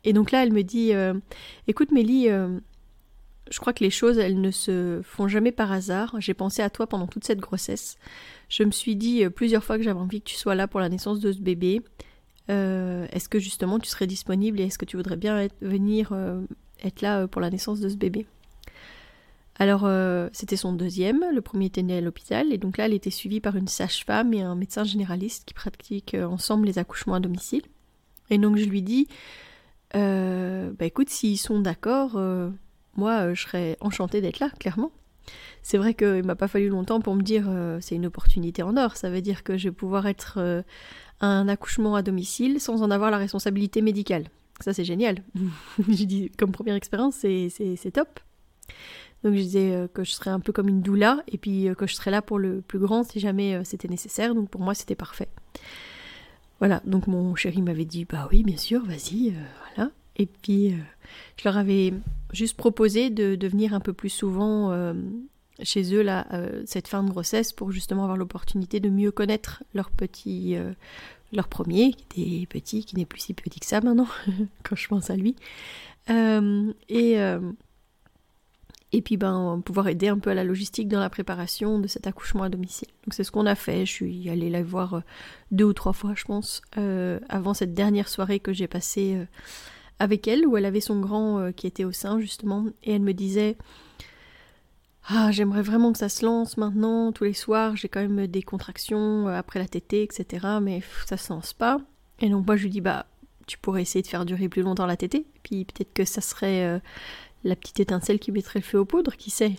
Et 0.03 0.13
donc 0.13 0.31
là, 0.31 0.43
elle 0.43 0.53
me 0.53 0.61
dit 0.61 0.93
euh, 0.93 1.13
Écoute, 1.67 1.91
Mélie, 1.91 2.27
je 2.29 3.59
crois 3.59 3.73
que 3.73 3.83
les 3.83 3.89
choses, 3.89 4.19
elles 4.19 4.39
ne 4.39 4.51
se 4.51 5.01
font 5.03 5.27
jamais 5.27 5.51
par 5.51 5.71
hasard. 5.71 6.15
J'ai 6.19 6.35
pensé 6.35 6.61
à 6.61 6.69
toi 6.69 6.85
pendant 6.85 7.07
toute 7.07 7.23
cette 7.23 7.39
grossesse. 7.39 7.97
Je 8.49 8.63
me 8.63 8.71
suis 8.71 8.95
dit 8.95 9.27
plusieurs 9.29 9.63
fois 9.63 9.77
que 9.77 9.83
j'avais 9.83 9.99
envie 9.99 10.21
que 10.21 10.29
tu 10.29 10.35
sois 10.35 10.55
là 10.55 10.67
pour 10.67 10.79
la 10.79 10.89
naissance 10.89 11.19
de 11.19 11.31
ce 11.31 11.39
bébé. 11.39 11.81
Euh, 12.49 13.07
est-ce 13.11 13.29
que 13.29 13.39
justement 13.39 13.79
tu 13.79 13.89
serais 13.89 14.07
disponible 14.07 14.59
et 14.59 14.63
est-ce 14.63 14.77
que 14.77 14.85
tu 14.85 14.97
voudrais 14.97 15.17
bien 15.17 15.47
venir 15.61 16.09
euh, 16.11 16.41
être 16.83 17.01
là 17.01 17.21
euh, 17.21 17.27
pour 17.27 17.41
la 17.41 17.49
naissance 17.49 17.79
de 17.79 17.89
ce 17.89 17.95
bébé? 17.95 18.25
Alors, 19.61 19.89
c'était 20.31 20.55
son 20.55 20.71
deuxième, 20.71 21.21
le 21.33 21.41
premier 21.41 21.65
était 21.65 21.83
né 21.83 21.97
à 21.97 21.99
l'hôpital, 21.99 22.53
et 22.53 22.57
donc 22.57 22.77
là, 22.77 22.85
elle 22.85 22.93
était 22.93 23.09
suivie 23.09 23.41
par 23.41 23.57
une 23.57 23.67
sage-femme 23.67 24.33
et 24.33 24.41
un 24.41 24.55
médecin 24.55 24.85
généraliste 24.85 25.43
qui 25.43 25.53
pratiquent 25.53 26.15
ensemble 26.15 26.65
les 26.65 26.79
accouchements 26.79 27.15
à 27.15 27.19
domicile. 27.19 27.63
Et 28.29 28.37
donc, 28.37 28.55
je 28.55 28.63
lui 28.63 28.81
dis, 28.81 29.09
bah 29.93 30.85
écoute, 30.85 31.09
s'ils 31.09 31.37
sont 31.37 31.59
d'accord, 31.59 32.17
moi, 32.95 33.33
je 33.33 33.41
serais 33.41 33.75
enchantée 33.81 34.21
d'être 34.21 34.39
là, 34.39 34.49
clairement. 34.61 34.93
C'est 35.61 35.77
vrai 35.77 35.93
qu'il 35.93 36.23
m'a 36.23 36.35
pas 36.35 36.47
fallu 36.47 36.69
longtemps 36.69 37.01
pour 37.01 37.15
me 37.15 37.21
dire, 37.21 37.49
c'est 37.81 37.95
une 37.95 38.05
opportunité 38.05 38.63
en 38.63 38.77
or, 38.77 38.95
ça 38.95 39.09
veut 39.09 39.21
dire 39.21 39.43
que 39.43 39.57
je 39.57 39.69
vais 39.69 39.75
pouvoir 39.75 40.07
être 40.07 40.63
un 41.21 41.47
accouchement 41.47 41.95
à 41.95 42.01
domicile 42.01 42.59
sans 42.59 42.81
en 42.81 42.91
avoir 42.91 43.11
la 43.11 43.17
responsabilité 43.17 43.81
médicale. 43.81 44.25
Ça, 44.61 44.73
c'est 44.73 44.85
génial. 44.85 45.23
je 45.79 46.03
dis, 46.03 46.31
comme 46.37 46.51
première 46.51 46.75
expérience, 46.75 47.15
c'est 47.15 47.91
top. 47.93 48.19
Donc 49.23 49.33
je 49.33 49.39
disais 49.39 49.73
euh, 49.73 49.87
que 49.87 50.03
je 50.03 50.11
serais 50.11 50.29
un 50.29 50.39
peu 50.39 50.53
comme 50.53 50.69
une 50.69 50.81
doula 50.81 51.23
et 51.27 51.37
puis 51.37 51.67
euh, 51.67 51.75
que 51.75 51.87
je 51.87 51.95
serais 51.95 52.11
là 52.11 52.21
pour 52.21 52.39
le 52.39 52.61
plus 52.61 52.79
grand 52.79 53.03
si 53.03 53.19
jamais 53.19 53.55
euh, 53.55 53.63
c'était 53.63 53.87
nécessaire. 53.87 54.33
Donc 54.33 54.49
pour 54.49 54.61
moi, 54.61 54.73
c'était 54.73 54.95
parfait. 54.95 55.27
Voilà, 56.59 56.81
donc 56.85 57.07
mon 57.07 57.35
chéri 57.35 57.61
m'avait 57.61 57.85
dit, 57.85 58.05
bah 58.05 58.27
oui, 58.31 58.43
bien 58.43 58.57
sûr, 58.57 58.85
vas-y, 58.85 59.33
voilà. 59.75 59.91
Et 60.17 60.25
puis 60.25 60.75
je 61.37 61.43
leur 61.45 61.57
avais 61.57 61.93
juste 62.31 62.57
proposé 62.57 63.09
de, 63.09 63.35
de 63.35 63.47
venir 63.47 63.73
un 63.73 63.79
peu 63.79 63.93
plus 63.93 64.09
souvent 64.09 64.93
chez 65.63 65.93
eux 65.93 66.01
là 66.01 66.27
euh, 66.33 66.63
cette 66.65 66.87
fin 66.87 67.03
de 67.03 67.09
grossesse 67.09 67.53
pour 67.53 67.71
justement 67.71 68.03
avoir 68.03 68.17
l'opportunité 68.17 68.79
de 68.79 68.89
mieux 68.89 69.11
connaître 69.11 69.63
leur 69.73 69.91
petit 69.91 70.55
euh, 70.55 70.71
leur 71.31 71.47
premier 71.47 71.93
qui 71.93 72.03
était 72.03 72.45
petit 72.47 72.85
qui 72.85 72.95
n'est 72.95 73.05
plus 73.05 73.19
si 73.19 73.33
petit 73.33 73.59
que 73.59 73.65
ça 73.65 73.81
maintenant 73.81 74.07
quand 74.63 74.75
je 74.75 74.87
pense 74.87 75.09
à 75.09 75.15
lui. 75.15 75.35
Euh, 76.09 76.71
et 76.87 77.17
et 78.91 79.03
puis 79.03 79.17
ben 79.17 79.61
pouvoir 79.63 79.87
aider 79.87 80.07
un 80.07 80.17
peu 80.17 80.31
à 80.31 80.33
la 80.33 80.43
logistique 80.43 80.87
dans 80.87 80.99
la 80.99 81.11
préparation 81.11 81.77
de 81.77 81.85
cet 81.85 82.07
accouchement 82.07 82.43
à 82.43 82.49
domicile. 82.49 82.87
Donc 83.05 83.13
c'est 83.13 83.23
ce 83.23 83.29
qu'on 83.29 83.45
a 83.45 83.53
fait. 83.53 83.85
Je 83.85 83.91
suis 83.91 84.29
allée 84.29 84.49
la 84.49 84.63
voir 84.63 85.03
deux 85.51 85.65
ou 85.65 85.73
trois 85.73 85.93
fois 85.93 86.13
je 86.15 86.23
pense 86.23 86.63
avant 86.75 87.53
cette 87.53 87.75
dernière 87.75 88.09
soirée 88.09 88.39
que 88.39 88.53
j'ai 88.53 88.67
passée 88.67 89.19
avec 89.99 90.27
elle 90.27 90.47
où 90.47 90.57
elle 90.57 90.65
avait 90.65 90.81
son 90.81 90.99
grand 90.99 91.51
qui 91.53 91.67
était 91.67 91.83
au 91.83 91.91
sein 91.91 92.19
justement 92.19 92.65
et 92.83 92.93
elle 92.93 93.01
me 93.01 93.13
disait 93.13 93.57
ah, 95.11 95.31
j'aimerais 95.31 95.63
vraiment 95.63 95.91
que 95.91 95.97
ça 95.97 96.07
se 96.07 96.23
lance 96.23 96.55
maintenant, 96.57 97.11
tous 97.11 97.23
les 97.23 97.33
soirs, 97.33 97.75
j'ai 97.75 97.89
quand 97.89 97.99
même 97.99 98.27
des 98.27 98.43
contractions 98.43 99.27
euh, 99.27 99.33
après 99.33 99.57
la 99.57 99.67
tétée, 99.67 100.03
etc. 100.03 100.59
Mais 100.61 100.81
ça 101.07 101.17
se 101.17 101.33
lance 101.33 101.53
pas. 101.53 101.81
Et 102.19 102.29
donc 102.29 102.45
moi 102.45 102.55
je 102.55 102.63
lui 102.63 102.69
dis, 102.69 102.81
bah, 102.81 103.07
tu 103.47 103.57
pourrais 103.57 103.81
essayer 103.81 104.03
de 104.03 104.07
faire 104.07 104.23
durer 104.23 104.49
plus 104.49 104.61
longtemps 104.61 104.85
la 104.85 104.97
tétée, 104.97 105.25
puis 105.41 105.65
peut-être 105.65 105.93
que 105.93 106.05
ça 106.05 106.21
serait 106.21 106.63
euh, 106.63 106.79
la 107.43 107.55
petite 107.55 107.79
étincelle 107.79 108.19
qui 108.19 108.31
mettrait 108.31 108.59
le 108.59 108.63
feu 108.63 108.77
aux 108.77 108.85
poudres, 108.85 109.15
qui 109.17 109.31
sait. 109.31 109.55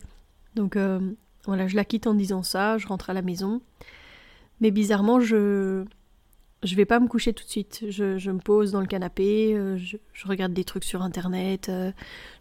Donc 0.55 0.77
euh, 0.77 1.01
voilà, 1.47 1.67
je 1.67 1.75
la 1.75 1.85
quitte 1.85 2.07
en 2.07 2.15
disant 2.15 2.45
ça, 2.45 2.79
je 2.79 2.87
rentre 2.87 3.11
à 3.11 3.13
la 3.13 3.23
maison. 3.23 3.61
Mais 4.61 4.71
bizarrement, 4.71 5.19
je 5.19 5.85
je 6.63 6.75
vais 6.75 6.85
pas 6.85 7.01
me 7.01 7.09
coucher 7.09 7.33
tout 7.33 7.45
de 7.45 7.49
suite. 7.49 7.85
Je, 7.89 8.31
me 8.31 8.39
pose 8.39 8.73
dans 8.73 8.81
le 8.81 8.87
canapé, 8.87 9.55
euh, 9.55 9.77
je, 9.79 9.97
regarde 10.27 10.53
des 10.53 10.65
trucs 10.65 10.85
sur 10.85 11.03
internet. 11.03 11.69
Euh, 11.69 11.91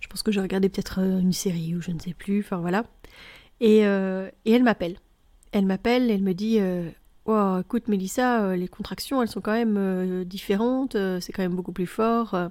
je 0.01 0.07
pense 0.07 0.23
que 0.23 0.31
j'ai 0.31 0.41
regardé 0.41 0.69
peut-être 0.69 0.99
euh, 0.99 1.19
une 1.19 1.33
série 1.33 1.75
ou 1.75 1.81
je 1.81 1.91
ne 1.91 1.99
sais 1.99 2.13
plus. 2.13 2.41
Enfin 2.41 2.57
voilà. 2.57 2.83
Et, 3.61 3.79
elle 3.79 4.63
m'appelle. 4.63 4.97
Elle 5.51 5.65
m'appelle, 5.65 6.11
elle 6.11 6.21
me 6.21 6.33
dit 6.33 6.59
oh, 7.25 7.57
écoute 7.59 7.87
Mélissa, 7.87 8.55
les 8.55 8.67
contractions 8.67 9.21
elles 9.21 9.27
sont 9.27 9.41
quand 9.41 9.53
même 9.53 10.23
différentes, 10.23 10.95
c'est 11.19 11.33
quand 11.33 11.41
même 11.41 11.55
beaucoup 11.55 11.71
plus 11.71 11.87
fort. 11.87 12.49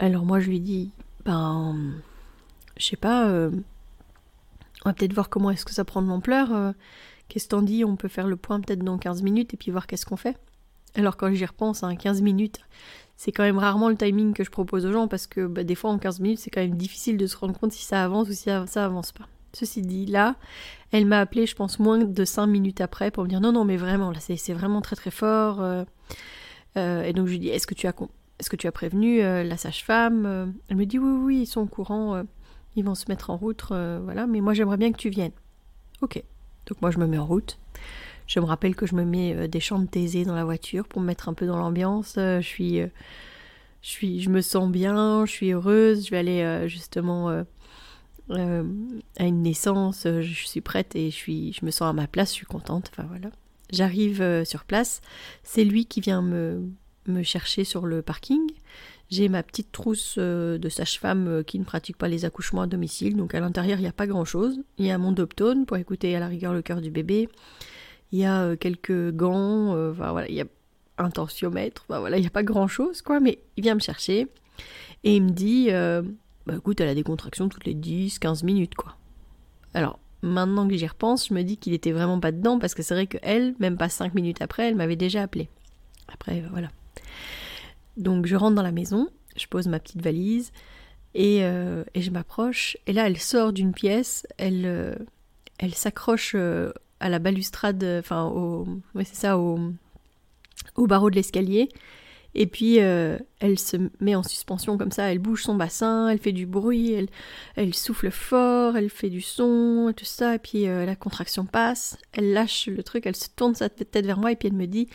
Alors 0.00 0.24
moi 0.24 0.40
je 0.40 0.48
lui 0.48 0.58
dis 0.58 0.90
ben 1.24 1.76
je 2.78 2.84
sais 2.84 2.96
pas, 2.96 3.26
on 3.28 4.88
va 4.88 4.92
peut-être 4.92 5.12
voir 5.12 5.28
comment 5.28 5.50
est-ce 5.50 5.64
que 5.64 5.72
ça 5.72 5.84
prend 5.84 6.02
de 6.02 6.08
l'ampleur. 6.08 6.74
Qu'est-ce 7.28 7.48
t'en 7.48 7.62
dis? 7.62 7.84
On 7.84 7.96
peut 7.96 8.08
faire 8.08 8.26
le 8.26 8.36
point 8.36 8.60
peut-être 8.60 8.84
dans 8.84 8.98
15 8.98 9.22
minutes 9.22 9.54
et 9.54 9.56
puis 9.56 9.70
voir 9.70 9.86
qu'est-ce 9.86 10.06
qu'on 10.06 10.16
fait. 10.16 10.36
Alors 10.96 11.16
quand 11.16 11.32
j'y 11.32 11.44
repense, 11.44 11.82
hein, 11.82 11.96
15 11.96 12.22
minutes, 12.22 12.60
c'est 13.16 13.32
quand 13.32 13.42
même 13.42 13.58
rarement 13.58 13.88
le 13.88 13.96
timing 13.96 14.32
que 14.32 14.44
je 14.44 14.50
propose 14.50 14.86
aux 14.86 14.92
gens 14.92 15.08
parce 15.08 15.26
que 15.26 15.46
bah, 15.46 15.64
des 15.64 15.74
fois 15.74 15.90
en 15.90 15.98
15 15.98 16.20
minutes 16.20 16.38
c'est 16.38 16.50
quand 16.50 16.60
même 16.60 16.76
difficile 16.76 17.16
de 17.16 17.26
se 17.26 17.36
rendre 17.36 17.58
compte 17.58 17.72
si 17.72 17.84
ça 17.84 18.04
avance 18.04 18.28
ou 18.28 18.32
si 18.32 18.44
ça, 18.44 18.84
avance 18.84 19.12
pas. 19.12 19.26
Ceci 19.52 19.82
dit, 19.82 20.06
là, 20.06 20.34
elle 20.90 21.06
m'a 21.06 21.20
appelé, 21.20 21.46
je 21.46 21.54
pense, 21.54 21.78
moins 21.78 21.98
de 21.98 22.24
5 22.24 22.46
minutes 22.46 22.80
après 22.80 23.12
pour 23.12 23.22
me 23.22 23.28
dire 23.28 23.40
non, 23.40 23.52
non, 23.52 23.64
mais 23.64 23.76
vraiment, 23.76 24.10
là, 24.10 24.18
c'est 24.18 24.52
vraiment 24.52 24.80
très 24.80 24.96
très 24.96 25.12
fort. 25.12 25.60
Euh, 25.60 25.84
euh, 26.76 27.04
et 27.04 27.12
donc 27.12 27.26
je 27.26 27.32
lui 27.32 27.38
dis 27.38 27.48
est-ce 27.48 27.68
que 27.68 27.74
tu 27.74 27.86
as, 27.86 27.94
est-ce 28.40 28.50
que 28.50 28.56
tu 28.56 28.66
as 28.66 28.72
prévenu 28.72 29.22
euh, 29.22 29.44
la 29.44 29.56
sage-femme 29.56 30.52
Elle 30.68 30.76
me 30.76 30.86
dit 30.86 30.98
oui, 30.98 31.10
oui, 31.10 31.40
ils 31.42 31.46
sont 31.46 31.60
au 31.60 31.66
courant, 31.66 32.22
ils 32.76 32.84
vont 32.84 32.96
se 32.96 33.04
mettre 33.08 33.30
en 33.30 33.36
route, 33.36 33.64
voilà, 33.68 34.26
mais 34.26 34.40
moi 34.40 34.54
j'aimerais 34.54 34.76
bien 34.76 34.92
que 34.92 34.98
tu 34.98 35.08
viennes. 35.08 35.32
Ok. 36.02 36.22
Donc 36.66 36.80
moi 36.80 36.90
je 36.90 36.98
me 36.98 37.06
mets 37.06 37.18
en 37.18 37.26
route. 37.26 37.58
Je 38.26 38.40
me 38.40 38.44
rappelle 38.44 38.74
que 38.74 38.86
je 38.86 38.94
me 38.94 39.04
mets 39.04 39.34
euh, 39.34 39.48
des 39.48 39.60
chants 39.60 39.78
de 39.78 40.24
dans 40.24 40.34
la 40.34 40.44
voiture 40.44 40.86
pour 40.86 41.00
me 41.00 41.06
mettre 41.06 41.28
un 41.28 41.34
peu 41.34 41.46
dans 41.46 41.58
l'ambiance. 41.58 42.14
Euh, 42.16 42.40
je 42.40 42.46
suis, 42.46 42.80
euh, 42.80 42.86
je 43.82 43.88
suis, 43.88 44.22
je 44.22 44.30
me 44.30 44.40
sens 44.40 44.70
bien, 44.70 45.26
je 45.26 45.30
suis 45.30 45.52
heureuse. 45.52 46.06
Je 46.06 46.10
vais 46.10 46.18
aller 46.18 46.68
justement 46.68 47.28
à 48.30 49.24
une 49.26 49.42
naissance. 49.42 50.04
Je 50.04 50.46
suis 50.46 50.62
prête 50.62 50.96
et 50.96 51.10
je 51.10 51.16
suis, 51.16 51.52
je 51.52 51.64
me 51.66 51.70
sens 51.70 51.90
à 51.90 51.92
ma 51.92 52.06
place. 52.06 52.30
Je 52.30 52.34
suis 52.34 52.46
contente. 52.46 52.90
Enfin 52.92 53.06
voilà. 53.08 53.30
J'arrive 53.70 54.44
sur 54.44 54.64
place. 54.64 55.02
C'est 55.42 55.64
lui 55.64 55.84
qui 55.84 56.00
vient 56.00 56.22
me, 56.22 56.66
me 57.06 57.22
chercher 57.22 57.64
sur 57.64 57.84
le 57.84 58.00
parking. 58.00 58.40
J'ai 59.10 59.28
ma 59.28 59.42
petite 59.42 59.70
trousse 59.70 60.16
euh, 60.18 60.58
de 60.58 60.68
sage-femme 60.68 61.28
euh, 61.28 61.42
qui 61.42 61.58
ne 61.58 61.64
pratique 61.64 61.96
pas 61.96 62.08
les 62.08 62.24
accouchements 62.24 62.62
à 62.62 62.66
domicile, 62.66 63.16
donc 63.16 63.34
à 63.34 63.40
l'intérieur 63.40 63.78
il 63.78 63.82
n'y 63.82 63.88
a 63.88 63.92
pas 63.92 64.06
grand-chose. 64.06 64.60
Il 64.78 64.86
y 64.86 64.90
a 64.90 64.98
mon 64.98 65.12
doptone 65.12 65.66
pour 65.66 65.76
écouter 65.76 66.16
à 66.16 66.20
la 66.20 66.28
rigueur 66.28 66.52
le 66.52 66.62
cœur 66.62 66.80
du 66.80 66.90
bébé. 66.90 67.28
Il 68.12 68.18
y 68.18 68.24
a 68.24 68.42
euh, 68.42 68.56
quelques 68.56 69.12
gants, 69.12 69.70
enfin 69.90 70.12
voilà, 70.12 70.28
il 70.28 70.34
y 70.34 70.40
a 70.40 70.46
un 70.96 71.10
tensiomètre, 71.10 71.84
voilà, 71.88 72.16
il 72.16 72.20
n'y 72.20 72.26
a 72.26 72.30
pas 72.30 72.44
grand-chose 72.44 73.02
quoi, 73.02 73.20
mais 73.20 73.40
il 73.56 73.62
vient 73.62 73.74
me 73.74 73.80
chercher 73.80 74.28
et 75.02 75.16
il 75.16 75.22
me 75.24 75.30
dit, 75.30 75.68
bah 76.46 76.54
écoute, 76.56 76.80
elle 76.80 76.88
a 76.88 76.94
des 76.94 77.02
contractions 77.02 77.48
toutes 77.48 77.66
les 77.66 77.74
10-15 77.74 78.44
minutes 78.44 78.74
quoi. 78.76 78.96
Alors 79.74 79.98
maintenant 80.22 80.66
que 80.68 80.76
j'y 80.76 80.86
repense, 80.86 81.28
je 81.28 81.34
me 81.34 81.42
dis 81.42 81.56
qu'il 81.56 81.72
était 81.72 81.92
vraiment 81.92 82.20
pas 82.20 82.32
dedans 82.32 82.58
parce 82.58 82.74
que 82.74 82.82
c'est 82.82 82.94
vrai 82.94 83.06
qu'elle, 83.08 83.54
même 83.58 83.76
pas 83.76 83.88
5 83.88 84.14
minutes 84.14 84.40
après, 84.40 84.68
elle 84.68 84.76
m'avait 84.76 84.96
déjà 84.96 85.22
appelé. 85.22 85.48
Après, 86.12 86.44
voilà. 86.50 86.68
Donc 87.96 88.26
je 88.26 88.36
rentre 88.36 88.54
dans 88.54 88.62
la 88.62 88.72
maison, 88.72 89.08
je 89.36 89.46
pose 89.46 89.68
ma 89.68 89.78
petite 89.78 90.02
valise 90.02 90.52
et, 91.14 91.44
euh, 91.44 91.84
je 91.94 92.10
m'approche. 92.10 92.76
Et 92.86 92.92
là, 92.92 93.06
elle 93.06 93.18
sort 93.18 93.52
d'une 93.52 93.72
pièce, 93.72 94.26
elle, 94.36 94.64
euh, 94.66 94.94
elle 95.58 95.74
s'accroche 95.74 96.32
euh, 96.34 96.72
à 97.00 97.08
la 97.08 97.18
balustrade, 97.18 97.84
enfin, 97.98 98.24
au, 98.26 98.66
c'est 98.96 99.14
ça, 99.14 99.38
au, 99.38 99.58
au 100.74 100.86
barreau 100.86 101.10
de 101.10 101.16
l'escalier. 101.16 101.68
Et 102.36 102.48
puis 102.48 102.78
elle 102.78 103.58
se 103.60 103.76
met 104.00 104.16
en 104.16 104.24
suspension 104.24 104.76
comme 104.76 104.90
ça, 104.90 105.04
elle 105.04 105.20
bouge 105.20 105.44
son 105.44 105.54
bassin, 105.54 106.08
elle 106.08 106.18
fait 106.18 106.32
du 106.32 106.46
bruit, 106.46 106.92
elle, 106.92 107.06
elle 107.54 107.74
souffle 107.74 108.10
fort, 108.10 108.76
elle 108.76 108.90
fait 108.90 109.08
du 109.08 109.20
son 109.20 109.88
et 109.88 109.94
tout 109.94 110.04
ça. 110.04 110.34
Et 110.34 110.40
puis 110.40 110.64
la 110.64 110.96
contraction 110.96 111.46
passe, 111.46 111.96
elle 112.12 112.32
lâche 112.32 112.66
le 112.66 112.82
truc, 112.82 113.06
elle 113.06 113.14
se 113.14 113.28
tourne 113.36 113.54
sa 113.54 113.68
tête 113.68 114.04
vers 114.04 114.18
moi 114.18 114.32
et 114.32 114.36
puis 114.36 114.48
elle 114.48 114.54
me 114.54 114.66
dit 114.66 114.88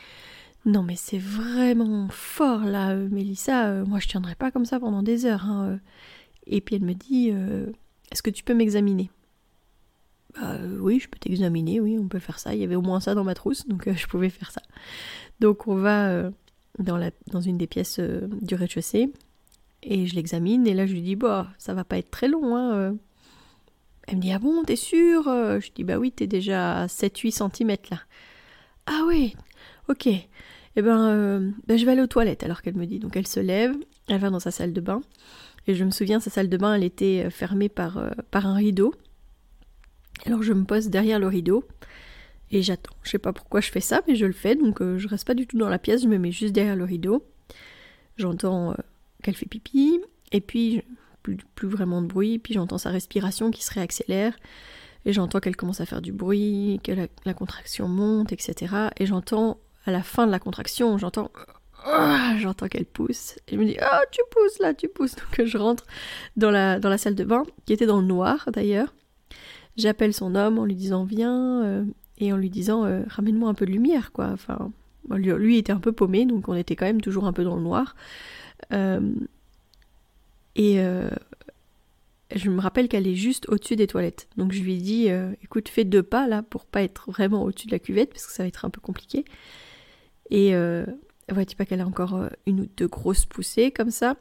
non 0.65 0.83
mais 0.83 0.95
c'est 0.95 1.17
vraiment 1.17 2.09
fort 2.09 2.65
là, 2.65 2.91
euh, 2.91 3.07
Mélissa, 3.09 3.67
euh, 3.67 3.85
moi 3.85 3.99
je 3.99 4.07
tiendrai 4.07 4.35
pas 4.35 4.51
comme 4.51 4.65
ça 4.65 4.79
pendant 4.79 5.03
des 5.03 5.25
heures. 5.25 5.45
Hein, 5.45 5.69
euh. 5.69 5.77
Et 6.47 6.61
puis 6.61 6.75
elle 6.75 6.83
me 6.83 6.93
dit, 6.93 7.31
est-ce 8.11 8.23
que 8.23 8.31
tu 8.31 8.43
peux 8.43 8.55
m'examiner? 8.55 9.11
Bah, 10.35 10.57
oui, 10.79 10.99
je 10.99 11.07
peux 11.07 11.19
t'examiner, 11.19 11.79
oui, 11.79 11.97
on 11.99 12.07
peut 12.07 12.17
faire 12.17 12.39
ça. 12.39 12.55
Il 12.55 12.61
y 12.61 12.63
avait 12.63 12.75
au 12.75 12.81
moins 12.81 12.99
ça 12.99 13.13
dans 13.13 13.23
ma 13.23 13.35
trousse, 13.35 13.67
donc 13.67 13.87
je 13.91 14.07
pouvais 14.07 14.29
faire 14.29 14.49
ça. 14.49 14.61
Donc 15.39 15.67
on 15.67 15.75
va 15.75 16.31
dans, 16.79 17.41
une 17.41 17.57
des 17.59 17.67
pièces 17.67 17.99
du 17.99 18.55
rez-de-chaussée 18.55 19.13
et 19.83 20.07
je 20.07 20.15
l'examine 20.15 20.67
et 20.67 20.73
là 20.73 20.85
je 20.85 20.93
lui 20.93 21.01
dis 21.01 21.15
bah 21.15 21.47
ça 21.57 21.73
va 21.73 21.83
pas 21.85 21.97
être 21.97 22.11
très 22.11 22.27
long 22.27 22.57
hein. 22.57 22.95
Elle 24.07 24.17
me 24.17 24.21
dit 24.21 24.31
ah 24.31 24.39
bon 24.39 24.63
t'es 24.63 24.75
sûr 24.75 25.23
Je 25.25 25.71
dis 25.73 25.83
bah 25.83 25.99
oui 25.99 26.11
t'es 26.11 26.25
déjà 26.25 26.81
à 26.81 26.85
7-8 26.87 27.51
cm 27.53 27.77
là. 27.91 27.99
Ah 28.87 29.03
oui 29.07 29.35
Ok, 29.87 30.07
eh 30.75 30.81
ben, 30.81 31.09
euh, 31.09 31.51
ben, 31.67 31.77
je 31.77 31.85
vais 31.85 31.91
aller 31.91 32.01
aux 32.01 32.07
toilettes 32.07 32.43
alors 32.43 32.61
qu'elle 32.61 32.75
me 32.75 32.85
dit. 32.85 32.99
Donc 32.99 33.15
elle 33.15 33.27
se 33.27 33.39
lève, 33.39 33.75
elle 34.07 34.19
va 34.19 34.29
dans 34.29 34.39
sa 34.39 34.51
salle 34.51 34.73
de 34.73 34.81
bain. 34.81 35.01
Et 35.67 35.75
je 35.75 35.83
me 35.83 35.91
souviens, 35.91 36.19
sa 36.19 36.29
salle 36.29 36.49
de 36.49 36.57
bain, 36.57 36.75
elle 36.75 36.83
était 36.83 37.25
euh, 37.25 37.29
fermée 37.29 37.69
par, 37.69 37.97
euh, 37.97 38.09
par 38.31 38.45
un 38.45 38.55
rideau. 38.55 38.93
Alors 40.25 40.43
je 40.43 40.53
me 40.53 40.65
pose 40.65 40.89
derrière 40.89 41.19
le 41.19 41.27
rideau 41.27 41.63
et 42.51 42.61
j'attends. 42.61 42.95
Je 43.03 43.11
sais 43.11 43.19
pas 43.19 43.33
pourquoi 43.33 43.61
je 43.61 43.71
fais 43.71 43.81
ça, 43.81 44.01
mais 44.07 44.15
je 44.15 44.25
le 44.25 44.33
fais. 44.33 44.55
Donc 44.55 44.81
je 44.81 45.07
reste 45.07 45.25
pas 45.25 45.33
du 45.33 45.47
tout 45.47 45.57
dans 45.57 45.69
la 45.69 45.79
pièce, 45.79 46.03
je 46.03 46.07
me 46.07 46.17
mets 46.17 46.31
juste 46.31 46.53
derrière 46.53 46.75
le 46.75 46.83
rideau. 46.83 47.23
J'entends 48.17 48.75
qu'elle 49.23 49.35
fait 49.35 49.45
pipi. 49.45 50.01
Et 50.31 50.41
puis, 50.41 50.83
plus, 51.23 51.67
vraiment 51.67 52.01
de 52.01 52.07
bruit. 52.07 52.39
Puis 52.39 52.53
j'entends 52.53 52.77
sa 52.77 52.89
respiration 52.89 53.51
qui 53.51 53.63
se 53.63 53.73
réaccélère. 53.73 54.37
Et 55.05 55.13
j'entends 55.13 55.39
qu'elle 55.39 55.55
commence 55.55 55.79
à 55.79 55.85
faire 55.85 56.01
du 56.01 56.11
bruit, 56.11 56.81
que 56.83 56.91
la 57.23 57.33
contraction 57.33 57.87
monte, 57.87 58.33
etc. 58.33 58.89
Et 58.97 59.05
j'entends 59.05 59.57
la 59.91 60.03
fin 60.03 60.25
de 60.25 60.31
la 60.31 60.39
contraction, 60.39 60.97
j'entends 60.97 61.31
ah, 61.85 62.35
j'entends 62.39 62.67
qu'elle 62.67 62.85
pousse. 62.85 63.37
Et 63.47 63.55
je 63.55 63.59
me 63.59 63.65
dis, 63.65 63.77
ah, 63.79 64.01
tu 64.11 64.21
pousses 64.31 64.59
là, 64.59 64.73
tu 64.73 64.87
pousses. 64.87 65.15
Donc 65.15 65.45
je 65.45 65.57
rentre 65.57 65.85
dans 66.35 66.51
la, 66.51 66.79
dans 66.79 66.89
la 66.89 66.97
salle 66.97 67.15
de 67.15 67.23
bain, 67.23 67.43
qui 67.65 67.73
était 67.73 67.85
dans 67.85 68.01
le 68.01 68.07
noir 68.07 68.49
d'ailleurs. 68.53 68.93
J'appelle 69.77 70.13
son 70.13 70.35
homme 70.35 70.59
en 70.59 70.65
lui 70.65 70.75
disant, 70.75 71.05
viens, 71.05 71.63
euh, 71.63 71.85
et 72.17 72.33
en 72.33 72.37
lui 72.37 72.49
disant, 72.49 72.83
euh, 72.85 73.03
ramène-moi 73.07 73.49
un 73.49 73.53
peu 73.53 73.65
de 73.65 73.71
lumière, 73.71 74.11
quoi. 74.11 74.29
Enfin, 74.33 74.71
lui, 75.09 75.57
était 75.57 75.71
un 75.71 75.79
peu 75.79 75.93
paumé, 75.93 76.25
donc 76.25 76.49
on 76.49 76.55
était 76.55 76.75
quand 76.75 76.85
même 76.85 77.01
toujours 77.01 77.25
un 77.25 77.33
peu 77.33 77.43
dans 77.43 77.55
le 77.55 77.61
noir. 77.61 77.95
Euh, 78.73 79.13
et 80.55 80.81
je 82.35 82.49
me 82.49 82.59
rappelle 82.59 82.89
qu'elle 82.89 83.07
est 83.07 83.15
juste 83.15 83.47
au-dessus 83.47 83.77
des 83.77 83.87
toilettes. 83.87 84.27
Donc 84.35 84.51
je 84.51 84.61
lui 84.61 84.77
dis, 84.77 85.07
écoute, 85.41 85.69
fais 85.69 85.85
deux 85.85 86.03
pas 86.03 86.27
là 86.27 86.43
pour 86.43 86.65
pas 86.65 86.83
être 86.83 87.09
vraiment 87.09 87.43
au-dessus 87.43 87.67
de 87.67 87.71
la 87.71 87.79
cuvette, 87.79 88.09
parce 88.09 88.27
que 88.27 88.33
ça 88.33 88.43
va 88.43 88.47
être 88.47 88.65
un 88.65 88.69
peu 88.69 88.81
compliqué. 88.81 89.23
Et 90.29 90.55
euh, 90.55 90.85
vois-tu 91.33 91.55
pas 91.55 91.65
qu'elle 91.65 91.81
a 91.81 91.87
encore 91.87 92.15
euh, 92.15 92.29
une 92.45 92.61
ou 92.61 92.67
deux 92.77 92.87
grosses 92.87 93.25
poussées 93.25 93.71
comme 93.71 93.91
ça? 93.91 94.15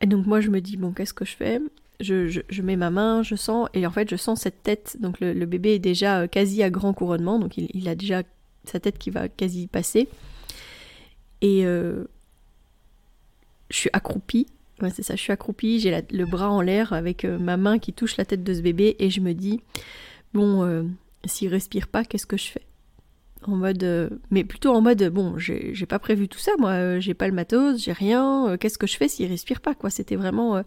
Et 0.00 0.06
donc 0.06 0.26
moi 0.26 0.40
je 0.40 0.50
me 0.50 0.60
dis, 0.60 0.76
bon, 0.76 0.92
qu'est-ce 0.92 1.14
que 1.14 1.24
je 1.24 1.36
fais? 1.36 1.60
Je, 1.98 2.28
je, 2.28 2.62
mets 2.62 2.76
ma 2.76 2.90
main, 2.90 3.22
je 3.22 3.36
sens, 3.36 3.70
et 3.72 3.86
en 3.86 3.90
fait 3.90 4.10
je 4.10 4.16
sens 4.16 4.42
cette 4.42 4.62
tête. 4.62 4.96
Donc 5.00 5.20
le, 5.20 5.32
bébé 5.46 5.74
est 5.74 5.78
déjà 5.78 6.20
euh, 6.20 6.26
quasi 6.26 6.62
à 6.62 6.70
grand 6.70 6.92
couronnement, 6.92 7.38
donc 7.38 7.56
il, 7.56 7.88
a 7.88 7.94
déjà 7.94 8.22
sa 8.64 8.80
tête 8.80 8.98
qui 8.98 9.10
va 9.10 9.28
quasi 9.28 9.66
passer. 9.66 10.08
Et 11.40 11.64
euh, 11.64 12.04
je 13.70 13.78
suis 13.78 13.90
accroupie, 13.94 14.46
c'est 14.90 15.02
ça, 15.02 15.16
je 15.16 15.22
suis 15.22 15.32
accroupie, 15.32 15.80
j'ai 15.80 16.02
le 16.10 16.26
bras 16.26 16.50
en 16.50 16.60
l'air 16.60 16.92
avec 16.92 17.24
ma 17.24 17.56
main 17.56 17.78
qui 17.78 17.94
touche 17.94 18.18
la 18.18 18.26
tête 18.26 18.44
de 18.44 18.52
ce 18.52 18.60
bébé, 18.60 18.96
et 18.98 19.08
je 19.08 19.20
me 19.20 19.32
dis, 19.32 19.60
bon, 20.34 20.86
s'il 21.24 21.48
respire 21.48 21.88
pas, 21.88 22.04
qu'est-ce 22.04 22.26
que 22.26 22.36
je 22.36 22.48
fais? 22.48 22.62
En 23.48 23.56
mode 23.56 23.82
euh, 23.82 24.08
mais 24.30 24.44
plutôt 24.44 24.72
en 24.72 24.80
mode 24.80 25.02
bon 25.10 25.38
j'ai 25.38 25.86
pas 25.86 25.98
prévu 25.98 26.28
tout 26.28 26.38
ça 26.38 26.52
moi 26.58 26.70
euh, 26.70 27.00
j'ai 27.00 27.14
pas 27.14 27.26
le 27.26 27.34
matos 27.34 27.82
j'ai 27.82 27.92
rien 27.92 28.48
euh, 28.48 28.56
qu'est-ce 28.56 28.78
que 28.78 28.86
je 28.86 28.96
fais 28.96 29.08
s'il 29.08 29.28
respire 29.28 29.60
pas 29.60 29.74
quoi. 29.74 29.90
C'était 29.90 30.16
vraiment 30.16 30.62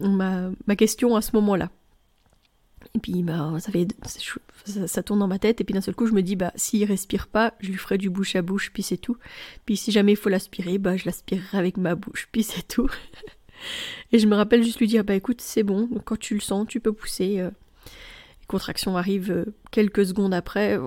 ma, 0.00 0.50
ma, 0.66 0.76
question 0.76 1.16
à 1.16 1.22
ce 1.22 1.30
moment-là. 1.34 1.70
Et 2.94 2.98
puis 2.98 3.22
bah 3.22 3.52
ça 3.58 3.72
fait 3.72 3.88
ça, 4.86 5.02
tourne 5.02 5.20
dans 5.20 5.28
ma 5.28 5.38
tête 5.38 5.60
et 5.60 5.64
puis 5.64 5.74
d'un 5.74 5.80
seul 5.80 5.94
coup 5.94 6.06
je 6.06 6.12
me 6.12 6.22
dis 6.22 6.36
bah 6.36 6.52
s'il 6.56 6.84
respire 6.84 7.28
pas 7.28 7.54
je 7.60 7.68
lui 7.68 7.76
ferai 7.76 7.98
du 7.98 8.10
bouche 8.10 8.36
à 8.36 8.42
bouche 8.42 8.70
puis 8.72 8.82
c'est 8.82 8.96
tout. 8.96 9.16
Puis 9.64 9.76
si 9.76 9.92
jamais 9.92 10.12
il 10.12 10.16
faut 10.16 10.28
l'aspirer 10.28 10.78
bah 10.78 10.96
je 10.96 11.04
l'aspirerai 11.04 11.58
avec 11.58 11.76
ma 11.76 11.94
bouche 11.94 12.28
puis 12.32 12.42
c'est 12.42 12.66
tout. 12.66 12.90
Et 14.12 14.18
je 14.18 14.26
me 14.26 14.36
rappelle 14.36 14.62
juste 14.62 14.78
lui 14.78 14.86
dire 14.86 15.04
bah 15.04 15.14
écoute 15.14 15.40
c'est 15.40 15.62
bon, 15.62 15.88
quand 16.04 16.18
tu 16.18 16.34
le 16.34 16.40
sens 16.40 16.66
tu 16.68 16.80
peux 16.80 16.92
pousser. 16.92 17.48
Euh. 18.46 18.52
Les 18.52 18.58
contractions 18.58 18.96
arrivent 18.96 19.32
euh, 19.32 19.54
quelques 19.70 20.06
secondes 20.06 20.34
après. 20.34 20.78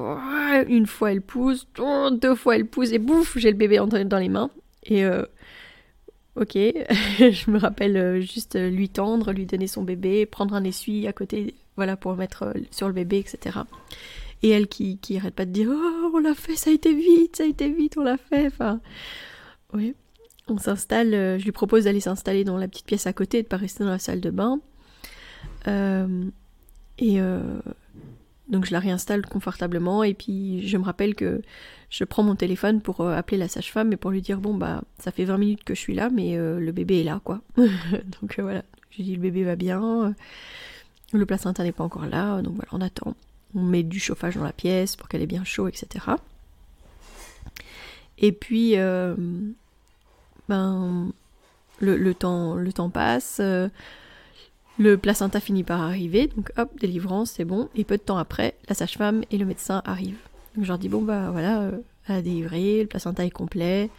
Une 0.67 0.87
fois 0.87 1.11
elle 1.11 1.21
pousse, 1.21 1.67
deux 2.11 2.35
fois 2.35 2.55
elle 2.55 2.65
pousse 2.65 2.91
et 2.91 2.99
bouf 2.99 3.37
j'ai 3.37 3.51
le 3.51 3.57
bébé 3.57 3.77
dans 3.77 4.17
les 4.17 4.29
mains. 4.29 4.49
Et 4.83 5.03
euh, 5.03 5.23
ok, 6.35 6.53
je 6.55 7.51
me 7.51 7.59
rappelle 7.59 8.21
juste 8.21 8.57
lui 8.57 8.89
tendre, 8.89 9.31
lui 9.31 9.45
donner 9.45 9.67
son 9.67 9.83
bébé, 9.83 10.25
prendre 10.25 10.55
un 10.55 10.63
essuie 10.63 11.07
à 11.07 11.13
côté, 11.13 11.53
voilà 11.75 11.97
pour 11.97 12.15
mettre 12.15 12.53
sur 12.71 12.87
le 12.87 12.93
bébé, 12.93 13.19
etc. 13.19 13.59
Et 14.41 14.49
elle 14.49 14.67
qui, 14.67 14.97
qui 14.97 15.17
arrête 15.17 15.35
pas 15.35 15.45
de 15.45 15.51
dire 15.51 15.69
Oh, 15.71 16.11
on 16.13 16.19
l'a 16.19 16.33
fait, 16.33 16.55
ça 16.55 16.69
a 16.69 16.73
été 16.73 16.93
vite, 16.93 17.35
ça 17.35 17.43
a 17.43 17.47
été 17.47 17.69
vite, 17.69 17.97
on 17.97 18.03
l'a 18.03 18.17
fait. 18.17 18.47
Enfin, 18.47 18.79
oui. 19.73 19.95
On 20.47 20.57
s'installe, 20.57 21.13
euh, 21.13 21.37
je 21.37 21.43
lui 21.43 21.51
propose 21.51 21.83
d'aller 21.83 21.99
s'installer 21.99 22.43
dans 22.43 22.57
la 22.57 22.67
petite 22.67 22.85
pièce 22.85 23.05
à 23.05 23.13
côté 23.13 23.39
et 23.39 23.43
de 23.43 23.47
pas 23.47 23.57
rester 23.57 23.83
dans 23.83 23.91
la 23.91 23.99
salle 23.99 24.21
de 24.21 24.31
bain. 24.31 24.59
Euh, 25.67 26.25
et 26.99 27.19
euh, 27.19 27.41
donc 28.47 28.65
je 28.65 28.71
la 28.71 28.79
réinstalle 28.79 29.25
confortablement. 29.25 30.03
Et 30.03 30.13
puis 30.13 30.67
je 30.67 30.77
me 30.77 30.83
rappelle 30.83 31.15
que 31.15 31.41
je 31.89 32.03
prends 32.03 32.21
mon 32.23 32.35
téléphone 32.35 32.81
pour 32.81 33.01
appeler 33.01 33.37
la 33.37 33.47
sage-femme 33.47 33.91
et 33.93 33.97
pour 33.97 34.11
lui 34.11 34.21
dire 34.21 34.39
bon 34.39 34.53
bah 34.53 34.83
ça 34.99 35.11
fait 35.11 35.25
20 35.25 35.37
minutes 35.37 35.63
que 35.63 35.73
je 35.73 35.79
suis 35.79 35.95
là 35.95 36.09
mais 36.11 36.37
le 36.37 36.71
bébé 36.71 37.01
est 37.01 37.03
là 37.03 37.19
quoi. 37.23 37.41
donc 37.57 38.39
voilà, 38.39 38.63
je 38.91 39.01
dis 39.01 39.15
le 39.15 39.21
bébé 39.21 39.43
va 39.43 39.55
bien, 39.55 40.13
le 41.13 41.25
placenta 41.25 41.63
n'est 41.63 41.71
pas 41.71 41.83
encore 41.83 42.05
là. 42.05 42.43
Donc 42.43 42.53
voilà 42.55 42.69
on 42.73 42.81
attend. 42.81 43.15
On 43.55 43.63
met 43.63 43.81
du 43.81 43.99
chauffage 43.99 44.35
dans 44.35 44.43
la 44.43 44.53
pièce 44.53 44.95
pour 44.95 45.07
qu'elle 45.07 45.23
ait 45.23 45.27
bien 45.27 45.43
chaud, 45.43 45.67
etc. 45.67 46.05
Et 48.19 48.31
puis, 48.31 48.77
euh, 48.77 49.15
ben, 50.47 51.11
le, 51.79 52.13
temps, 52.13 52.55
le 52.55 52.73
temps 52.73 52.89
passe, 52.89 53.37
euh, 53.39 53.69
le 54.79 54.97
placenta 54.97 55.39
finit 55.39 55.63
par 55.63 55.81
arriver, 55.81 56.27
donc 56.35 56.51
hop, 56.57 56.71
délivrance, 56.79 57.31
c'est 57.31 57.45
bon. 57.45 57.69
Et 57.75 57.83
peu 57.83 57.97
de 57.97 58.01
temps 58.01 58.17
après, 58.17 58.55
la 58.67 58.73
sage-femme 58.73 59.23
et 59.29 59.37
le 59.37 59.45
médecin 59.45 59.83
arrivent. 59.85 60.17
Donc 60.55 60.65
je 60.65 60.69
leur 60.69 60.79
dis, 60.79 60.89
bon, 60.89 61.03
bah 61.03 61.29
voilà, 61.31 61.61
euh, 61.61 61.71
elle 62.07 62.15
a 62.15 62.21
délivré, 62.23 62.81
le 62.81 62.87
placenta 62.87 63.23
est 63.23 63.29
complet, 63.29 63.91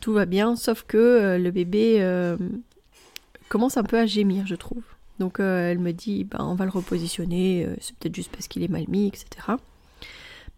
tout 0.00 0.12
va 0.12 0.26
bien, 0.26 0.56
sauf 0.56 0.82
que 0.82 1.38
le 1.40 1.50
bébé 1.50 2.02
commence 3.48 3.76
un 3.76 3.84
peu 3.84 3.98
à 3.98 4.06
gémir, 4.06 4.46
je 4.46 4.54
trouve. 4.54 4.82
Donc 5.18 5.40
euh, 5.40 5.70
elle 5.70 5.78
me 5.78 5.92
dit, 5.92 6.24
ben, 6.24 6.38
on 6.40 6.54
va 6.54 6.64
le 6.64 6.70
repositionner, 6.70 7.64
euh, 7.64 7.74
c'est 7.80 7.96
peut-être 7.96 8.14
juste 8.14 8.30
parce 8.30 8.46
qu'il 8.46 8.62
est 8.62 8.68
mal 8.68 8.84
mis, 8.88 9.08
etc. 9.08 9.26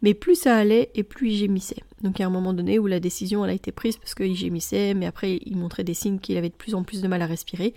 Mais 0.02 0.14
plus 0.14 0.34
ça 0.34 0.56
allait 0.56 0.90
et 0.94 1.02
plus 1.02 1.30
il 1.30 1.36
gémissait. 1.36 1.82
Donc 2.02 2.20
a 2.20 2.26
un 2.26 2.30
moment 2.30 2.54
donné 2.54 2.78
où 2.78 2.86
la 2.86 3.00
décision 3.00 3.44
elle 3.44 3.50
a 3.50 3.54
été 3.54 3.72
prise 3.72 3.96
parce 3.96 4.14
qu'il 4.14 4.34
gémissait, 4.34 4.94
mais 4.94 5.06
après 5.06 5.38
il 5.44 5.56
montrait 5.56 5.84
des 5.84 5.94
signes 5.94 6.18
qu'il 6.18 6.36
avait 6.36 6.48
de 6.48 6.54
plus 6.54 6.74
en 6.74 6.82
plus 6.82 7.02
de 7.02 7.08
mal 7.08 7.22
à 7.22 7.26
respirer. 7.26 7.74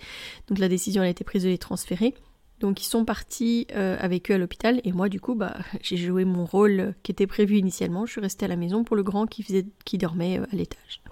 Donc 0.48 0.58
la 0.58 0.68
décision 0.68 1.02
elle 1.02 1.08
a 1.08 1.10
été 1.10 1.24
prise 1.24 1.44
de 1.44 1.48
les 1.48 1.58
transférer. 1.58 2.14
Donc 2.60 2.80
ils 2.80 2.88
sont 2.88 3.04
partis 3.04 3.66
euh, 3.74 3.96
avec 4.00 4.30
eux 4.30 4.34
à 4.34 4.38
l'hôpital 4.38 4.80
et 4.84 4.92
moi 4.92 5.08
du 5.08 5.20
coup 5.20 5.34
bah, 5.34 5.56
j'ai 5.82 5.96
joué 5.96 6.24
mon 6.24 6.46
rôle 6.46 6.94
qui 7.02 7.12
était 7.12 7.26
prévu 7.26 7.58
initialement. 7.58 8.06
Je 8.06 8.12
suis 8.12 8.20
restée 8.20 8.46
à 8.46 8.48
la 8.48 8.56
maison 8.56 8.84
pour 8.84 8.96
le 8.96 9.02
grand 9.02 9.26
qui, 9.26 9.42
faisait, 9.42 9.66
qui 9.84 9.98
dormait 9.98 10.38
à 10.38 10.56
l'étage. 10.56 11.02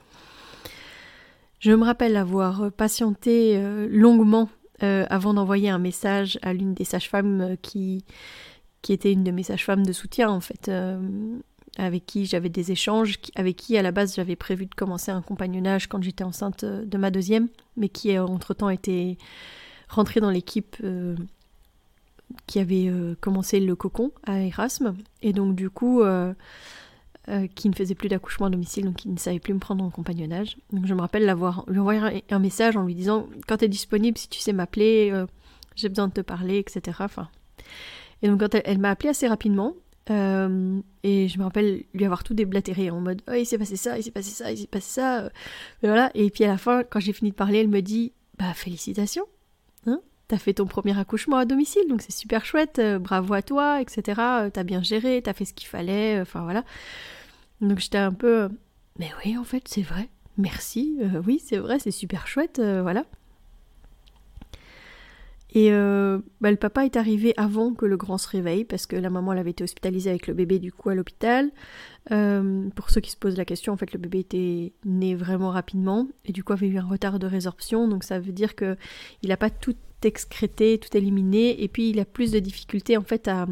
Je 1.59 1.73
me 1.73 1.85
rappelle 1.85 2.16
avoir 2.16 2.73
patienté 2.73 3.57
longuement 3.88 4.49
euh, 4.83 5.04
avant 5.11 5.33
d'envoyer 5.33 5.69
un 5.69 5.78
message 5.78 6.40
à 6.42 6.52
l'une 6.52 6.75
des 6.75 6.83
sages-femmes 6.83 7.40
euh, 7.40 7.57
qui, 7.61 8.04
qui 8.83 8.93
était 8.93 9.12
une 9.12 9.25
de 9.25 9.31
mes 9.31 9.43
sages-femmes 9.43 9.87
de 9.87 9.93
soutien 9.93 10.29
en 10.29 10.41
fait, 10.41 10.69
euh, 10.69 11.01
avec 11.79 12.05
qui 12.07 12.27
j'avais 12.27 12.49
des 12.49 12.73
échanges, 12.73 13.19
avec 13.35 13.57
qui 13.57 13.79
à 13.79 13.83
la 13.83 13.93
base 13.93 14.15
j'avais 14.17 14.37
prévu 14.37 14.67
de 14.67 14.75
commencer 14.75 15.11
un 15.11 15.23
compagnonnage 15.23 15.87
quand 15.89 16.03
j'étais 16.03 16.25
enceinte 16.25 16.65
de 16.65 16.99
ma 16.99 17.11
deuxième, 17.11 17.49
mais 17.77 17.89
qui 17.89 18.19
entre-temps 18.19 18.69
était 18.69 19.17
rentrée 19.89 20.21
dans 20.21 20.31
l'équipe 20.31 20.77
qui 22.47 22.59
avait 22.59 22.93
commencé 23.21 23.61
le 23.61 23.75
cocon 23.77 24.11
à 24.25 24.41
Erasme. 24.41 24.95
Et 25.23 25.33
donc 25.33 25.55
du 25.55 25.71
coup, 25.71 26.03
euh, 27.29 27.47
qui 27.55 27.69
ne 27.69 27.75
faisait 27.75 27.95
plus 27.95 28.09
d'accouchement 28.09 28.47
à 28.47 28.51
domicile, 28.51 28.85
donc 28.85 28.97
qui 28.97 29.09
ne 29.09 29.17
savait 29.17 29.39
plus 29.39 29.55
me 29.55 29.61
prendre 29.61 29.85
en 29.85 29.91
compagnonnage. 29.91 30.57
Donc 30.73 30.87
je 30.87 30.95
me 30.95 31.01
rappelle 31.01 31.25
l'avoir 31.25 31.64
lui 31.68 31.79
envoyer 31.79 32.25
un, 32.29 32.38
message 32.40 32.77
en 32.77 32.83
lui 32.83 32.97
disant 32.97 33.29
quand 33.47 33.59
tu 33.59 33.66
es 33.66 33.68
disponible, 33.68 34.18
si 34.18 34.29
tu 34.29 34.40
sais 34.40 34.53
m'appeler, 34.53 35.11
euh, 35.12 35.27
j'ai 35.77 35.88
besoin 35.88 36.09
de 36.09 36.14
te 36.14 36.21
parler, 36.21 36.59
etc. 36.59 36.99
Enfin, 36.99 37.29
et 38.22 38.28
donc 38.28 38.40
quand 38.40 38.54
elle, 38.64 38.78
m'a 38.78 38.90
appelé 38.90 39.11
assez 39.11 39.26
rapidement, 39.26 39.74
euh, 40.11 40.80
et 41.02 41.28
je 41.28 41.38
me 41.38 41.44
rappelle 41.44 41.85
lui 41.94 42.04
avoir 42.04 42.24
tout 42.24 42.35
déblatéré 42.35 42.90
en 42.90 43.00
mode 43.00 43.22
oh, 43.28 43.35
il 43.35 43.46
s'est 43.46 43.58
passé 43.58 43.76
ça, 43.76 43.98
il 43.98 44.02
s'est 44.02 44.11
passé 44.11 44.30
ça, 44.30 44.50
il 44.50 44.58
s'est 44.58 44.66
passé 44.66 45.00
ça. 45.00 45.26
Et 45.82 45.87
voilà. 45.87 46.11
Et 46.14 46.30
puis 46.30 46.44
à 46.44 46.48
la 46.48 46.58
fin, 46.58 46.82
quand 46.85 47.00
j'ai 47.00 47.12
fini 47.12 47.30
de 47.30 47.37
parler, 47.37 47.58
elle 47.58 47.68
me 47.68 47.82
dit 47.82 48.12
bah 48.38 48.52
félicitations, 48.54 49.26
hein 49.87 50.00
T'as 50.28 50.38
fait 50.38 50.54
ton 50.54 50.66
premier 50.66 50.98
accouchement 50.98 51.37
à 51.37 51.44
domicile, 51.44 51.82
donc 51.88 52.02
c'est 52.02 52.12
super 52.12 52.44
chouette, 52.44 52.80
bravo 53.00 53.35
à 53.35 53.42
toi, 53.42 53.80
etc. 53.80 54.20
T'as 54.52 54.62
bien 54.64 54.82
géré, 54.82 55.20
t'as 55.22 55.35
fait 55.35 55.44
ce 55.44 55.52
qu'il 55.52 55.68
fallait, 55.68 56.20
enfin 56.20 56.42
voilà. 56.42 56.64
Donc 57.61 57.78
j'étais 57.78 57.98
un 57.98 58.12
peu, 58.12 58.48
mais 58.98 59.11
oui, 59.24 59.37
en 59.37 59.44
fait, 59.44 59.66
c'est 59.66 59.82
vrai. 59.82 60.08
Merci. 60.38 60.98
Euh, 61.00 61.22
oui, 61.26 61.40
c'est 61.44 61.58
vrai, 61.58 61.78
c'est 61.78 61.90
super 61.90 62.26
chouette. 62.26 62.58
Euh, 62.58 62.82
voilà. 62.82 63.04
Et 65.55 65.73
euh, 65.73 66.19
bah, 66.41 66.51
le 66.51 66.57
papa 66.57 66.85
est 66.85 66.97
arrivé 66.97 67.35
avant 67.37 67.75
que 67.75 67.85
le 67.85 67.97
grand 67.97 68.19
se 68.19 68.29
réveille 68.29 68.65
parce 68.65 68.87
que 68.87 68.97
la 68.97 69.11
maman 69.11 69.33
elle 69.33 69.38
avait 69.38 69.51
été 69.51 69.62
hospitalisée 69.62 70.11
avec 70.11 70.27
le 70.27 70.35
bébé 70.35 70.59
du 70.59 70.73
coup 70.73 70.88
à 70.88 70.95
l'hôpital. 70.95 71.51
pour 72.09 72.91
ceux 72.91 73.01
qui 73.01 73.11
se 73.11 73.17
posent 73.17 73.37
la 73.37 73.45
question, 73.45 73.73
en 73.73 73.77
fait 73.77 73.93
le 73.93 73.99
bébé 73.99 74.21
était 74.21 74.73
né 74.85 75.15
vraiment 75.15 75.51
rapidement 75.51 76.09
et 76.25 76.33
du 76.33 76.43
coup 76.43 76.53
avait 76.53 76.69
eu 76.69 76.79
un 76.79 76.87
retard 76.87 77.19
de 77.19 77.27
résorption. 77.27 77.87
Donc 77.87 78.05
ça 78.05 78.19
veut 78.19 78.33
dire 78.33 78.55
que 78.55 78.77
il 79.23 79.29
n'a 79.29 79.37
pas 79.37 79.51
tout 79.51 79.77
excrété, 80.05 80.79
tout 80.79 80.97
éliminé 80.97 81.62
et 81.62 81.69
puis 81.69 81.91
il 81.91 82.01
a 82.01 82.05
plus 82.05 82.33
de 82.33 82.38
difficultés 82.38 82.97
en 82.97 83.03
fait 83.03 83.29
à, 83.29 83.47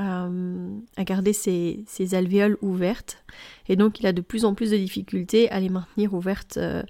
à, 0.00 1.04
garder 1.04 1.32
ses, 1.32 2.14
alvéoles 2.14 2.56
ouvertes. 2.62 3.22
Et 3.68 3.76
donc 3.76 4.00
il 4.00 4.06
a 4.06 4.12
de 4.12 4.20
plus 4.20 4.44
en 4.44 4.54
plus 4.54 4.70
de 4.70 4.76
difficultés 4.76 5.50
à 5.50 5.60
les 5.60 5.68
maintenir 5.68 6.14
ouvertes 6.14 6.56
euh, 6.56 6.82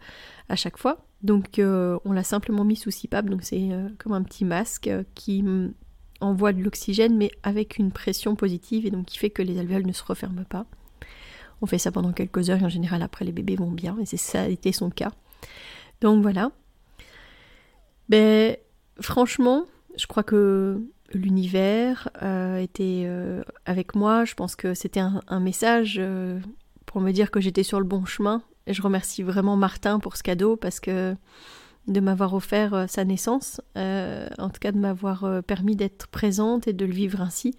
à 0.48 0.56
chaque 0.56 0.78
fois. 0.78 1.04
Donc 1.22 1.58
euh, 1.58 1.98
on 2.04 2.12
l'a 2.12 2.22
simplement 2.22 2.64
mis 2.64 2.76
sous 2.76 2.90
CPAP, 2.90 3.26
donc 3.26 3.42
c'est 3.42 3.72
euh, 3.72 3.88
comme 3.98 4.12
un 4.12 4.22
petit 4.22 4.44
masque 4.44 4.90
qui 5.14 5.44
envoie 6.20 6.52
de 6.52 6.62
l'oxygène 6.62 7.16
mais 7.16 7.30
avec 7.42 7.78
une 7.78 7.92
pression 7.92 8.36
positive 8.36 8.86
et 8.86 8.90
donc 8.90 9.06
qui 9.06 9.18
fait 9.18 9.30
que 9.30 9.42
les 9.42 9.58
alvéoles 9.58 9.86
ne 9.86 9.92
se 9.92 10.04
referment 10.04 10.44
pas. 10.44 10.66
On 11.62 11.66
fait 11.66 11.78
ça 11.78 11.92
pendant 11.92 12.12
quelques 12.12 12.48
heures 12.48 12.60
et 12.60 12.64
en 12.64 12.70
général 12.70 13.02
après 13.02 13.24
les 13.24 13.32
bébés 13.32 13.56
vont 13.56 13.70
bien 13.70 13.98
et 13.98 14.06
c'est 14.06 14.16
ça 14.16 14.42
a 14.42 14.48
été 14.48 14.72
son 14.72 14.90
cas. 14.90 15.10
Donc 16.00 16.22
voilà. 16.22 16.52
Ben 18.08 18.56
franchement, 19.00 19.66
je 19.96 20.06
crois 20.06 20.22
que 20.22 20.80
l'univers 21.12 22.08
euh, 22.22 22.58
était 22.58 23.04
euh, 23.06 23.42
avec 23.66 23.94
moi. 23.94 24.24
Je 24.24 24.34
pense 24.34 24.56
que 24.56 24.74
c'était 24.74 25.00
un, 25.00 25.40
message 25.40 25.96
euh, 25.98 26.40
pour 26.86 27.00
me 27.00 27.12
dire 27.12 27.30
que 27.30 27.40
j'étais 27.40 27.62
sur 27.62 27.80
le 27.80 27.86
bon 27.86 28.04
chemin. 28.04 28.42
Et 28.66 28.74
je 28.74 28.82
remercie 28.82 29.22
vraiment 29.22 29.56
Martin 29.56 29.98
pour 29.98 30.16
ce 30.16 30.22
cadeau 30.22 30.56
parce 30.56 30.80
que 30.80 31.16
de 31.88 32.00
m'avoir 32.00 32.34
offert 32.34 32.84
sa 32.88 33.04
naissance, 33.04 33.60
en 33.74 34.50
tout 34.50 34.60
cas 34.60 34.70
de 34.70 34.78
m'avoir 34.78 35.42
permis 35.44 35.74
d'être 35.74 36.06
présente 36.08 36.68
et 36.68 36.72
de 36.72 36.84
le 36.84 36.92
vivre 36.92 37.20
ainsi, 37.22 37.56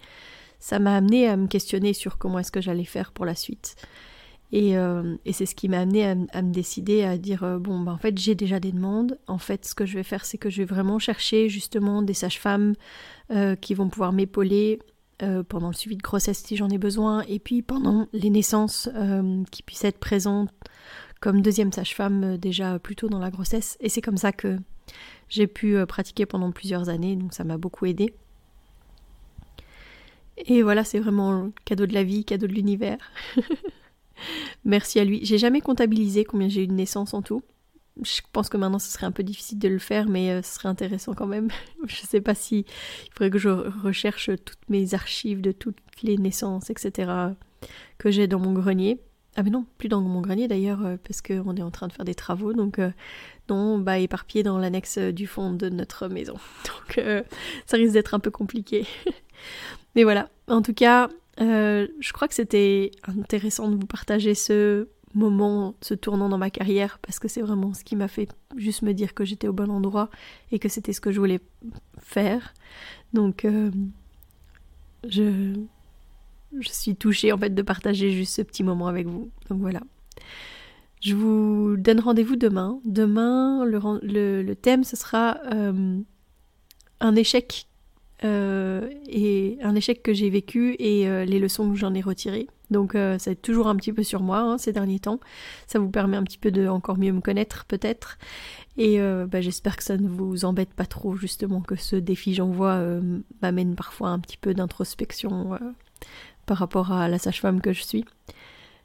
ça 0.60 0.78
m'a 0.78 0.96
amené 0.96 1.28
à 1.28 1.36
me 1.36 1.48
questionner 1.48 1.92
sur 1.92 2.18
comment 2.18 2.38
est-ce 2.38 2.52
que 2.52 2.60
j'allais 2.60 2.84
faire 2.84 3.10
pour 3.10 3.26
la 3.26 3.34
suite. 3.34 3.74
Et, 4.54 4.74
c'est 5.32 5.46
ce 5.46 5.54
qui 5.54 5.68
m'a 5.68 5.80
amené 5.80 6.04
à, 6.06 6.42
me 6.42 6.52
décider 6.52 7.04
à 7.04 7.16
dire 7.16 7.58
bon, 7.58 7.80
bah, 7.80 7.92
en 7.92 7.96
fait, 7.98 8.18
j'ai 8.18 8.34
déjà 8.34 8.60
des 8.60 8.70
demandes. 8.72 9.18
En 9.26 9.38
fait, 9.38 9.64
ce 9.64 9.74
que 9.74 9.86
je 9.86 9.94
vais 9.94 10.02
faire, 10.02 10.26
c'est 10.26 10.36
que 10.36 10.50
je 10.50 10.58
vais 10.58 10.66
vraiment 10.66 10.98
chercher 10.98 11.48
justement 11.48 12.02
des 12.02 12.14
sages-femmes 12.14 12.74
euh, 13.30 13.56
qui 13.56 13.72
vont 13.72 13.88
pouvoir 13.88 14.12
m'épauler 14.12 14.78
euh, 15.22 15.42
pendant 15.42 15.68
le 15.68 15.74
suivi 15.74 15.96
de 15.96 16.02
grossesse 16.02 16.42
si 16.44 16.56
j'en 16.56 16.68
ai 16.68 16.76
besoin, 16.76 17.22
et 17.22 17.38
puis 17.38 17.62
pendant 17.62 18.06
les 18.12 18.28
naissances 18.28 18.90
euh, 18.94 19.42
qui 19.50 19.62
puissent 19.62 19.84
être 19.84 19.98
présentes 19.98 20.50
comme 21.20 21.40
deuxième 21.40 21.72
sage-femme 21.72 22.36
déjà 22.36 22.78
plus 22.78 22.94
tôt 22.94 23.08
dans 23.08 23.20
la 23.20 23.30
grossesse. 23.30 23.78
Et 23.80 23.88
c'est 23.88 24.02
comme 24.02 24.18
ça 24.18 24.32
que 24.32 24.58
j'ai 25.30 25.46
pu 25.46 25.76
pratiquer 25.86 26.26
pendant 26.26 26.52
plusieurs 26.52 26.90
années, 26.90 27.16
donc 27.16 27.32
ça 27.32 27.44
m'a 27.44 27.56
beaucoup 27.56 27.86
aidé. 27.86 28.12
Et 30.36 30.62
voilà, 30.62 30.84
c'est 30.84 30.98
vraiment 30.98 31.52
cadeau 31.64 31.86
de 31.86 31.94
la 31.94 32.04
vie, 32.04 32.26
cadeau 32.26 32.48
de 32.48 32.52
l'univers. 32.52 32.98
Merci 34.64 35.00
à 35.00 35.04
lui. 35.04 35.24
J'ai 35.24 35.38
jamais 35.38 35.60
comptabilisé 35.60 36.24
combien 36.24 36.48
j'ai 36.48 36.64
eu 36.64 36.66
de 36.66 36.72
naissances 36.72 37.14
en 37.14 37.22
tout 37.22 37.42
je 38.02 38.20
pense 38.32 38.48
que 38.48 38.56
maintenant 38.56 38.78
ce 38.78 38.90
serait 38.90 39.06
un 39.06 39.12
peu 39.12 39.22
difficile 39.22 39.58
de 39.58 39.68
le 39.68 39.78
faire, 39.78 40.08
mais 40.08 40.30
euh, 40.30 40.42
ce 40.42 40.54
serait 40.54 40.68
intéressant 40.68 41.14
quand 41.14 41.26
même. 41.26 41.48
je 41.86 41.96
sais 42.02 42.20
pas 42.20 42.34
si 42.34 42.64
il 43.06 43.12
faudrait 43.12 43.30
que 43.30 43.38
je 43.38 43.48
recherche 43.48 44.30
toutes 44.44 44.68
mes 44.68 44.94
archives 44.94 45.40
de 45.40 45.52
toutes 45.52 45.78
les 46.02 46.16
naissances, 46.16 46.70
etc. 46.70 47.12
que 47.98 48.10
j'ai 48.10 48.26
dans 48.26 48.38
mon 48.38 48.52
grenier. 48.52 49.00
Ah 49.36 49.42
mais 49.42 49.50
non, 49.50 49.64
plus 49.78 49.88
dans 49.88 50.02
mon 50.02 50.20
grenier 50.20 50.46
d'ailleurs, 50.46 50.84
euh, 50.84 50.96
parce 51.02 51.22
qu'on 51.22 51.56
est 51.56 51.62
en 51.62 51.70
train 51.70 51.88
de 51.88 51.92
faire 51.92 52.04
des 52.04 52.14
travaux, 52.14 52.52
donc 52.52 52.78
euh, 52.78 52.90
non, 53.48 53.78
bah 53.78 53.98
éparpillé 53.98 54.42
dans 54.42 54.58
l'annexe 54.58 54.98
du 54.98 55.26
fond 55.26 55.52
de 55.52 55.68
notre 55.68 56.08
maison. 56.08 56.34
Donc 56.64 57.04
ça 57.66 57.76
risque 57.76 57.94
d'être 57.94 58.14
un 58.14 58.18
peu 58.18 58.30
compliqué. 58.30 58.86
mais 59.94 60.04
voilà, 60.04 60.28
en 60.48 60.60
tout 60.62 60.74
cas, 60.74 61.08
je 61.38 62.12
crois 62.12 62.28
que 62.28 62.34
c'était 62.34 62.90
intéressant 63.06 63.70
de 63.70 63.76
vous 63.76 63.86
partager 63.86 64.34
ce 64.34 64.88
moment, 65.14 65.74
ce 65.80 65.94
tournant 65.94 66.28
dans 66.28 66.38
ma 66.38 66.50
carrière, 66.50 66.98
parce 67.00 67.18
que 67.18 67.28
c'est 67.28 67.42
vraiment 67.42 67.74
ce 67.74 67.84
qui 67.84 67.96
m'a 67.96 68.08
fait 68.08 68.28
juste 68.56 68.82
me 68.82 68.92
dire 68.92 69.14
que 69.14 69.24
j'étais 69.24 69.48
au 69.48 69.52
bon 69.52 69.70
endroit 69.70 70.10
et 70.50 70.58
que 70.58 70.68
c'était 70.68 70.92
ce 70.92 71.00
que 71.00 71.12
je 71.12 71.18
voulais 71.18 71.40
faire. 71.98 72.54
Donc, 73.12 73.44
euh, 73.44 73.70
je, 75.08 75.54
je 76.58 76.68
suis 76.68 76.96
touchée 76.96 77.32
en 77.32 77.38
fait 77.38 77.54
de 77.54 77.62
partager 77.62 78.10
juste 78.10 78.36
ce 78.36 78.42
petit 78.42 78.62
moment 78.62 78.88
avec 78.88 79.06
vous. 79.06 79.30
Donc 79.48 79.60
voilà. 79.60 79.80
Je 81.00 81.14
vous 81.14 81.76
donne 81.76 82.00
rendez-vous 82.00 82.36
demain. 82.36 82.78
Demain, 82.84 83.64
le, 83.64 84.42
le, 84.42 84.54
thème, 84.54 84.84
ce 84.84 84.96
sera 84.96 85.38
euh, 85.52 85.98
un 87.00 87.16
échec 87.16 87.66
euh, 88.24 88.88
et 89.08 89.58
un 89.62 89.74
échec 89.74 90.02
que 90.02 90.12
j'ai 90.12 90.30
vécu 90.30 90.74
et 90.78 91.04
les 91.26 91.38
leçons 91.38 91.70
que 91.70 91.76
j'en 91.76 91.94
ai 91.94 92.00
retirées. 92.00 92.48
Donc 92.72 92.94
euh, 92.94 93.16
c'est 93.20 93.40
toujours 93.40 93.68
un 93.68 93.76
petit 93.76 93.92
peu 93.92 94.02
sur 94.02 94.22
moi 94.22 94.38
hein, 94.38 94.58
ces 94.58 94.72
derniers 94.72 94.98
temps. 94.98 95.20
Ça 95.68 95.78
vous 95.78 95.90
permet 95.90 96.16
un 96.16 96.24
petit 96.24 96.38
peu 96.38 96.50
de 96.50 96.66
encore 96.66 96.98
mieux 96.98 97.12
me 97.12 97.20
connaître 97.20 97.64
peut-être. 97.66 98.18
Et 98.76 99.00
euh, 99.00 99.26
bah, 99.26 99.40
j'espère 99.40 99.76
que 99.76 99.84
ça 99.84 99.96
ne 99.96 100.08
vous 100.08 100.44
embête 100.44 100.72
pas 100.72 100.86
trop 100.86 101.14
justement 101.14 101.60
que 101.60 101.76
ce 101.76 101.94
défi 101.94 102.34
j'envoie 102.34 102.72
euh, 102.72 103.20
m'amène 103.42 103.76
parfois 103.76 104.08
un 104.08 104.18
petit 104.18 104.38
peu 104.38 104.54
d'introspection 104.54 105.58
par 106.46 106.56
rapport 106.56 106.90
à 106.90 107.06
la 107.08 107.18
sage-femme 107.18 107.60
que 107.60 107.72
je 107.72 107.82
suis. 107.82 108.04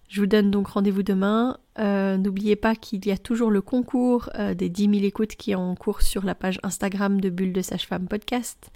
Je 0.08 0.22
vous 0.22 0.28
donne 0.28 0.52
donc 0.52 0.68
rendez-vous 0.68 1.04
demain. 1.04 1.58
Euh, 1.80 2.18
n'oubliez 2.18 2.56
pas 2.56 2.76
qu'il 2.76 3.06
y 3.06 3.12
a 3.12 3.18
toujours 3.18 3.52
le 3.52 3.62
concours 3.62 4.30
euh, 4.36 4.54
des 4.54 4.70
10 4.70 4.90
000 4.90 5.06
écoutes 5.06 5.36
qui 5.36 5.52
est 5.52 5.56
en 5.56 5.76
cours 5.76 6.02
sur 6.02 6.26
la 6.26 6.34
page 6.34 6.60
Instagram 6.64 7.20
de 7.20 7.30
Bulle 7.30 7.52
de 7.52 7.62
Sage-Femme 7.62 8.08
Podcast. 8.08 8.72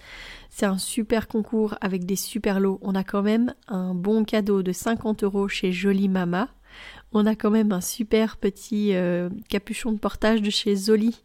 C'est 0.50 0.65
un 0.65 0.78
super 0.78 1.28
concours 1.28 1.76
avec 1.80 2.06
des 2.06 2.17
super 2.17 2.60
lots. 2.60 2.80
On 2.82 2.96
a 2.96 3.04
quand 3.04 3.22
même 3.22 3.54
un 3.70 3.96
bon 3.96 4.26
cadeau 4.26 4.62
de 4.62 4.74
50 4.74 5.24
euros 5.24 5.48
chez 5.48 5.72
Jolie 5.72 6.10
Mama. 6.10 6.50
On 7.13 7.26
a 7.26 7.36
quand 7.36 7.52
même 7.52 7.71
un 7.71 7.82
super 7.82 8.38
petit 8.38 8.95
euh, 8.95 9.30
capuchon 9.50 9.91
de 9.91 10.00
portage 10.00 10.41
de 10.41 10.50
chez 10.50 10.76
Zoli 10.76 11.24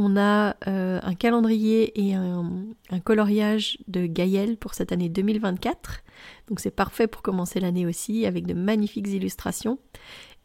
on 0.00 0.16
a 0.16 0.54
euh, 0.68 1.00
un 1.02 1.14
calendrier 1.16 2.08
et 2.08 2.14
un, 2.14 2.68
coloriage 3.02 3.78
de 3.88 4.06
Gaël 4.06 4.56
pour 4.56 4.74
cette 4.74 4.92
année 4.92 5.08
2024. 5.08 6.04
Donc 6.46 6.60
c'est 6.60 6.70
parfait 6.70 7.08
pour 7.08 7.20
commencer 7.20 7.58
l'année 7.58 7.84
aussi 7.84 8.24
avec 8.24 8.46
de 8.46 8.54
magnifiques 8.54 9.08
illustrations. 9.08 9.80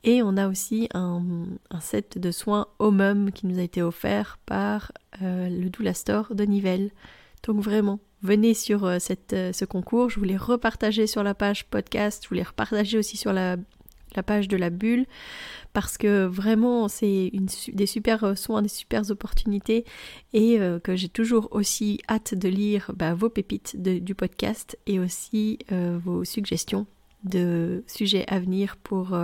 Et 0.04 0.24
on 0.24 0.38
a 0.38 0.48
aussi 0.48 0.90
un, 0.96 1.22
set 1.80 2.18
de 2.18 2.32
soins 2.32 2.68
Homum 2.80 3.32
qui 3.32 3.46
nous 3.46 3.60
a 3.60 3.62
été 3.62 3.84
offert 3.84 4.40
par 4.48 4.92
euh, 5.22 5.50
le 5.50 5.70
Doula 5.70 5.94
Store 5.94 6.34
de 6.34 6.46
Nivelles. 6.46 6.90
Donc 7.44 7.60
vraiment, 7.60 8.00
venez 8.24 8.56
sur 8.56 8.82
ce 9.00 9.66
concours. 9.66 10.10
Je 10.10 10.18
voulais 10.18 10.36
repartager 10.38 11.06
sur 11.06 11.22
la 11.22 11.36
page 11.36 11.66
podcast. 11.66 12.24
Je 12.24 12.30
voulais 12.30 12.42
repartager 12.42 12.98
aussi 12.98 13.18
sur 13.18 13.34
la 13.34 13.58
la 14.16 14.24
page 14.24 14.48
de 14.48 14.58
la 14.58 14.70
bulle 14.70 15.06
parce 15.74 15.98
que 15.98 16.26
vraiment 16.26 16.88
c'est 16.88 17.32
des 17.74 17.86
super 17.86 18.24
euh, 18.24 18.36
soins, 18.36 18.62
des 18.62 18.70
super 18.70 19.10
opportunités 19.10 19.86
et 20.34 20.60
euh, 20.60 20.80
que 20.80 20.96
j'ai 20.96 21.10
toujours 21.10 21.50
aussi 21.52 22.00
hâte 22.10 22.36
de 22.36 22.48
lire 22.48 22.92
bah, 22.96 23.14
vos 23.14 23.30
pépites 23.30 23.82
du 23.82 24.16
podcast 24.16 24.78
et 24.86 25.00
aussi 25.00 25.60
euh, 25.72 26.00
vos 26.04 26.24
suggestions 26.24 26.86
de 27.24 27.84
sujets 27.88 28.26
à 28.28 28.40
venir 28.40 28.76
pour 28.76 29.18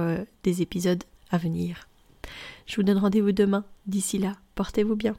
des 0.43 0.61
épisodes 0.61 1.03
à 1.31 1.37
venir. 1.37 1.89
Je 2.65 2.77
vous 2.77 2.83
donne 2.83 2.97
rendez-vous 2.97 3.33
demain. 3.33 3.65
D'ici 3.87 4.17
là, 4.19 4.37
portez-vous 4.55 4.95
bien. 4.95 5.17